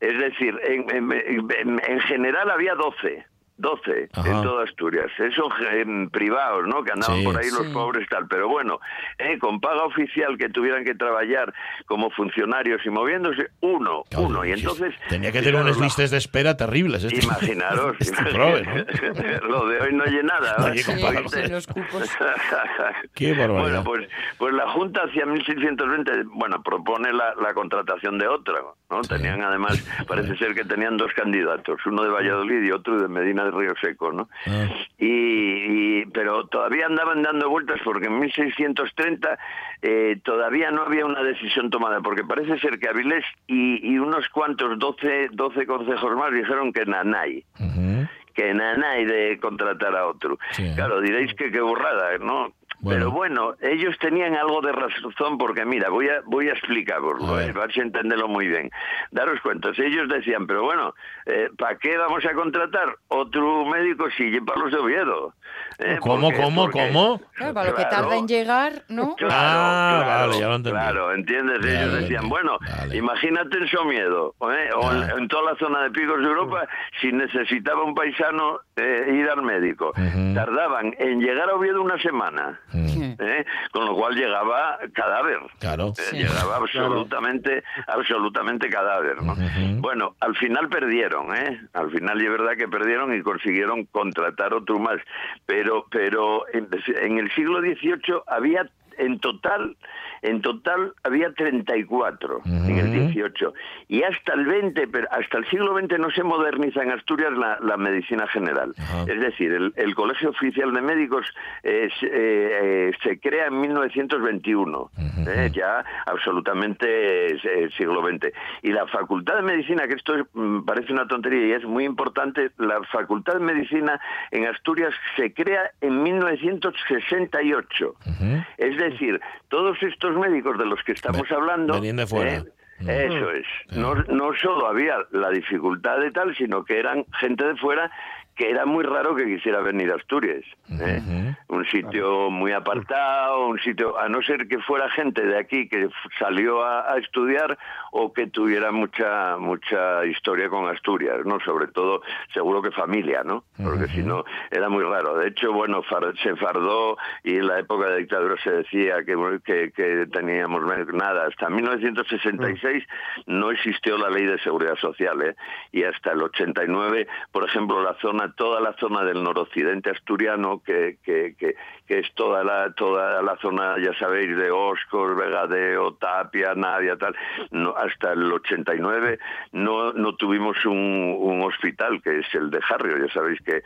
[0.00, 1.12] Es decir, en, en-
[1.50, 3.24] en- en general había 12.
[3.58, 4.30] 12 Ajá.
[4.30, 5.10] en toda Asturias.
[5.18, 6.82] Eso en privados, ¿no?
[6.82, 7.24] Que andaban Sí.
[7.24, 7.72] por ahí los Sí.
[7.72, 8.26] pobres tal.
[8.28, 8.80] Pero bueno,
[9.18, 11.52] eh, con paga oficial que tuvieran que trabajar
[11.86, 14.44] como funcionarios y moviéndose, uno, uno.
[14.44, 14.94] Y entonces...
[15.08, 17.04] Tenía que tener unas la- listas de espera terribles.
[17.04, 19.48] este- Imaginaros, este prove, ¿no?
[19.50, 20.72] lo de hoy no oye nada.
[20.74, 20.84] Sí.
[23.14, 23.82] Qué barbaridad.
[23.82, 29.00] Bueno, pues, pues la Junta hacia 1620, bueno, propone la, la contratación de otra, ¿no?
[29.02, 33.44] Tenían además, parece ser que tenían dos candidatos, uno de Valladolid y otro de Medina
[33.50, 34.28] del Río Seco, ¿no?
[34.46, 34.66] Ah.
[34.98, 39.38] Y, y- pero todavía andaban dando vueltas porque en 1630
[39.82, 44.28] eh, todavía no había una decisión tomada, porque parece ser que Avilés y, y unos
[44.28, 48.06] cuantos, 12, 12 consejos más, dijeron que Nanay Ujú.
[48.34, 50.38] que nanay de contratar a otro.
[50.52, 50.70] Sí.
[50.76, 52.52] Claro, diréis que qué burrada, ¿no?
[52.80, 53.00] Bueno.
[53.00, 57.44] Pero bueno, ellos tenían algo de razón porque mira, voy a voy a explicaroslo, A
[57.44, 58.70] eh, a entenderlo muy bien.
[59.10, 60.94] Daros cuenta, si ellos decían, pero bueno,
[61.26, 65.34] eh, ¿para qué vamos a contratar otro médico si lleva los de Oviedo?
[65.80, 67.20] Eh, ¿Cómo, porque- cómo, porque- cómo?
[67.36, 67.96] Claro, para lo que Claro.
[68.02, 69.14] tarda en llegar, ¿no?
[69.14, 70.78] Claro, Ah, claro, vale, ya lo entendí.
[70.78, 71.58] Claro, ¿entiendes?
[71.62, 72.96] Ya Ellos lo decían, bueno, Vale.
[72.96, 74.70] imagínate en Somiedo, ¿eh?
[74.76, 75.14] o en, Ah.
[75.16, 76.66] en toda la zona de Picos de Europa,
[77.00, 79.92] si necesitaba un paisano eh, ir al médico.
[80.34, 83.44] Tardaban en llegar a Oviedo una semana, ¿eh?
[83.72, 85.38] con lo cual llegaba cadáver.
[85.60, 85.88] Claro.
[85.88, 86.16] Eh, Sí.
[86.18, 89.22] Llegaba absolutamente, absolutamente cadáver.
[89.22, 89.34] ¿no?
[89.80, 91.60] Bueno, al final perdieron, ¿eh?
[91.74, 94.98] Al final es verdad que perdieron y consiguieron contratar otro más.
[95.46, 96.68] Pero, pero en,
[97.00, 99.76] en el siglo XVIII había en total,
[100.22, 103.12] en total había 34 en el Ujú.
[103.12, 103.54] 18
[103.88, 107.58] y hasta el 20, pero hasta el siglo XX no se moderniza en Asturias la,
[107.60, 108.74] la medicina general.
[109.06, 111.26] Es decir, el, el Colegio Oficial de Médicos
[111.62, 114.90] eh, se, eh, eh, se crea en 1921,
[115.26, 117.42] eh, ya absolutamente es,
[117.76, 118.32] siglo XX.
[118.62, 121.84] Y la Facultad de Medicina, que esto es, mm, parece una tontería y es muy
[121.84, 124.00] importante, la Facultad de Medicina
[124.30, 127.94] en Asturias se crea en 1968.
[128.06, 128.44] Ujú.
[128.56, 131.74] Es decir, todos estos médicos de los que estamos hablando...
[131.74, 132.34] venían de fuera.
[132.34, 132.44] ¿eh?
[132.80, 132.90] Mm.
[132.90, 133.46] Eso es.
[133.70, 137.90] No, no solo había la dificultad de tal, sino que eran gente de fuera
[138.38, 140.44] que era muy raro que quisiera venir a Asturias.
[140.70, 141.02] ¿eh?
[141.48, 145.88] Un sitio muy apartado, un sitio, a no ser que fuera gente de aquí que
[146.18, 147.58] salió a, a estudiar
[147.90, 151.40] o que tuviera mucha mucha historia con Asturias, ¿no?
[151.40, 152.00] Sobre todo,
[152.32, 153.42] seguro que familia, ¿no?
[153.62, 155.16] Porque si no, era muy raro.
[155.18, 159.16] De hecho, bueno, far- se fardó y en la época de dictadura se decía que,
[159.44, 160.62] que, que teníamos
[160.94, 161.26] nada.
[161.26, 162.84] Hasta 1966
[163.26, 165.34] no existió la ley de seguridad social, ¿eh?
[165.72, 170.98] Y hasta el 89, por ejemplo, la zona, toda la zona del noroccidente asturiano, que,
[171.02, 171.54] que, que,
[171.86, 177.14] que es toda la, toda la zona, ya sabéis, de Oscos, Vegadeo, Tapia, Nadia, tal,
[177.50, 179.18] no, hasta el 89
[179.52, 183.62] no, no tuvimos un, un hospital, que es el de Jarrio, ya sabéis que,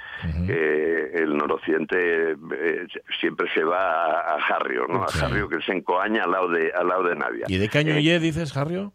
[0.46, 2.86] que el noroccidente eh,
[3.20, 5.02] siempre se va a, a Jarrio, ¿no?
[5.04, 5.08] A.
[5.08, 7.46] Jarrio, que es en Coaña, al lado de, al lado de Navia.
[7.48, 8.92] ¿Y de qué año Eh, dices, Jarrio?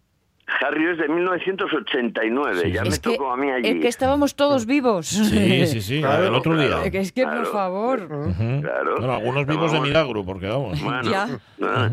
[0.47, 3.67] Jarrio es de 1989, Sí, ya me que, tocó a mí allí.
[3.67, 5.07] es que estábamos todos vivos.
[5.07, 6.81] Sí, sí, sí, Claro, el otro claro.
[6.81, 6.91] día.
[6.91, 7.51] Que es que, por Claro.
[7.51, 8.01] favor.
[8.03, 8.61] Ujú.
[8.61, 8.95] Claro.
[8.97, 10.81] Bueno, algunos vivos de milagro, porque vamos.
[10.81, 11.27] Bueno, Ya.
[11.63, 11.89] ah,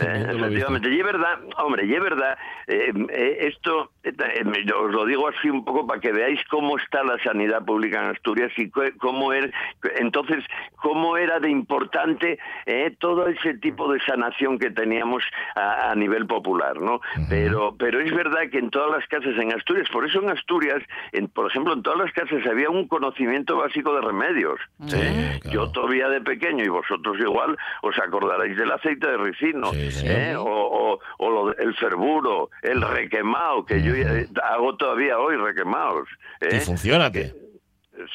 [0.00, 2.38] eh, efectivamente, y es verdad, hombre, y es verdad,
[2.68, 6.78] eh, eh, esto, eh, eh, os lo digo así un poco para que veáis cómo
[6.78, 9.50] está la sanidad pública en Asturias y cómo era,
[9.98, 10.44] entonces,
[10.76, 15.24] cómo era de importante eh, todo ese tipo de sanación que teníamos
[15.56, 17.00] a, a nivel popular, ¿no?
[17.28, 20.82] Pero, pero es verdad que en todas las casas en Asturias, por eso en Asturias,
[21.12, 24.58] en, por ejemplo, en todas las casas había un conocimiento básico de remedios.
[24.86, 25.38] Sí, ¿eh?
[25.42, 25.54] claro.
[25.66, 30.06] Yo todavía de pequeño y vosotros igual os acordaréis del aceite de ricino Sí, sí.
[30.08, 30.34] ¿eh?
[30.36, 36.08] o, o- o lo el ferburo, el requemado, que yo eh, hago todavía hoy requemados.
[36.40, 36.56] ¿eh?
[36.56, 37.32] Y funcionate.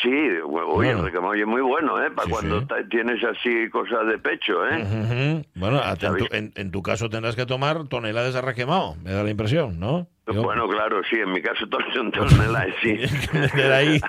[0.02, 0.10] Sí,
[0.68, 2.12] oye, el es muy bueno, ¿eh?
[2.12, 2.66] Para Sí, cuando sí.
[2.90, 5.44] tienes así cosas de pecho, ¿eh?
[5.56, 9.24] Bueno, en tu, en- en tu caso tendrás que tomar toneladas de requemado, me da
[9.24, 10.08] la impresión, ¿no?
[10.28, 12.96] Yo- Bueno, claro, sí, en mi caso todo son toneladas, sí.
[13.56, 14.00] De ahí.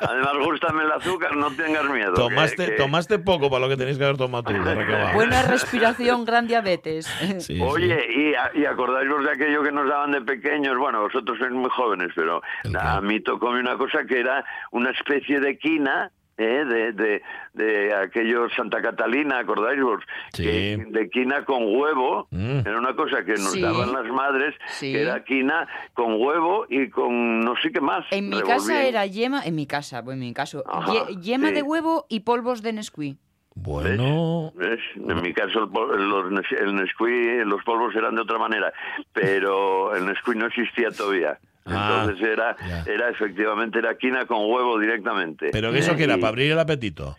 [0.00, 2.14] Además, gústame el azúcar, no tengas miedo.
[2.14, 4.52] Tomaste, que- tomaste poco para lo que tenías que haber tomado tú.
[5.14, 7.06] Buena respiración, gran diabetes.
[7.06, 7.60] Sí, sí.
[7.60, 11.52] Oye, y, a- y acordáisvos de aquello que nos daban de pequeños, bueno, vosotros sois
[11.52, 16.10] muy jóvenes, pero ¿El a mí tocó una cosa que era una especie de quina,
[16.36, 16.64] ¿eh?
[16.64, 17.22] de, de,
[17.54, 20.02] de aquello Santa Catalina, acordáis vos?
[20.32, 20.42] Sí.
[20.44, 22.60] Que- de quina con huevo, Mm.
[22.66, 23.60] era una cosa que nos Sí.
[23.60, 24.92] daban las madres, Sí.
[24.92, 28.04] que era quina con huevo y con no sé qué más.
[28.10, 31.48] En mi casa era yema, en mi casa, bueno, en mi caso, Ajá, ye- yema
[31.48, 31.54] sí.
[31.54, 33.18] de huevo y polvos de Nesquik.
[33.56, 34.80] Bueno, ¿Ves?
[34.96, 35.60] En mi caso
[35.94, 38.72] el, los, Nes- el Nesquik, los polvos eran de otra manera,
[39.12, 41.38] pero el Nesquik no existía todavía.
[41.66, 42.82] Ah, Entonces era, ya.
[42.92, 45.48] era efectivamente era quina con huevo directamente.
[45.50, 47.16] pero eso que era Y- para abrir el apetito.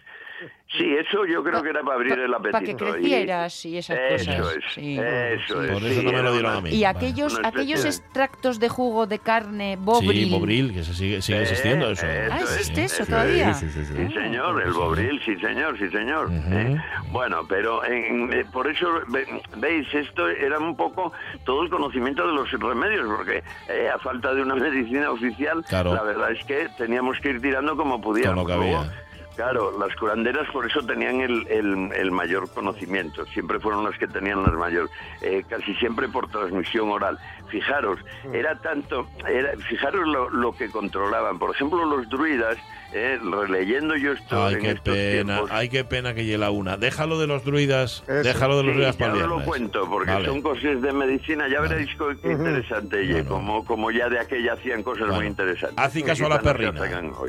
[0.68, 2.51] Sí, eso yo creo que era para abrir el apetito.
[2.51, 4.57] Para que y- crecieras y esas Eso cosas.
[4.57, 4.97] es, sí.
[4.99, 5.72] eso es.
[5.72, 6.70] Por eso sí, no me lo dieron a mí.
[6.72, 6.88] Y Vale.
[6.97, 10.26] aquellos, aquellos extractos de jugo de carne bobril.
[10.26, 12.05] Sí, Bobril, que se sigue, sigue Eh, existiendo eso.
[12.07, 13.53] eso Ah, ¿existe es, eso todavía?
[13.53, 14.13] Sí, sí, sí, Sí, sí.
[14.13, 16.30] señor, el Bobril, sí, señor, sí, señor.
[16.32, 16.76] Eh,
[17.11, 19.26] Bueno, pero en- eh, por eso, ve-
[19.57, 21.13] veis, esto era un poco
[21.45, 25.93] todo el conocimiento de los remedios, porque eh, a falta de una medicina oficial, Claro.
[25.93, 28.43] la verdad es que teníamos que ir tirando como pudiéramos.
[28.43, 28.91] Con lo que había.
[29.36, 34.07] Claro, las curanderas por eso tenían el, el- el mayor conocimiento, siempre fueron las que
[34.07, 34.89] tenían las mayor,
[35.21, 37.19] eh, casi siempre por transmisión oral.
[37.49, 37.99] Fijaros,
[38.33, 41.38] era tanto, era, fijaros lo, lo que controlaban.
[41.38, 42.57] Por ejemplo, los druidas,
[42.97, 46.37] eh, releyendo yo esto Ay, en qué estos pena, tiempos, ay, qué pena que llegue
[46.37, 46.77] la una.
[46.77, 48.23] Déjalo de los druidas, Eso.
[48.23, 50.25] déjalo de los Sí, druidas para el os lo cuento, porque Vale.
[50.25, 51.89] son cosas de medicina, ya veréis
[52.21, 53.29] qué interesante, Bueno.
[53.29, 55.15] como, como ya de aquella hacían cosas Bueno.
[55.15, 55.77] muy interesantes.
[55.77, 56.81] Haz caso a la no perrina.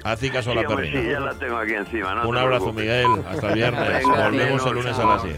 [0.05, 1.01] Haz caso a la perrina.
[1.03, 2.15] Sí, ya la tengo aquí encima.
[2.15, 2.85] no Un te abrazo, preocupes.
[2.85, 3.25] Miguel.
[3.29, 3.89] Hasta el viernes.
[3.89, 5.37] Venga, Volvemos el lunes a las 10.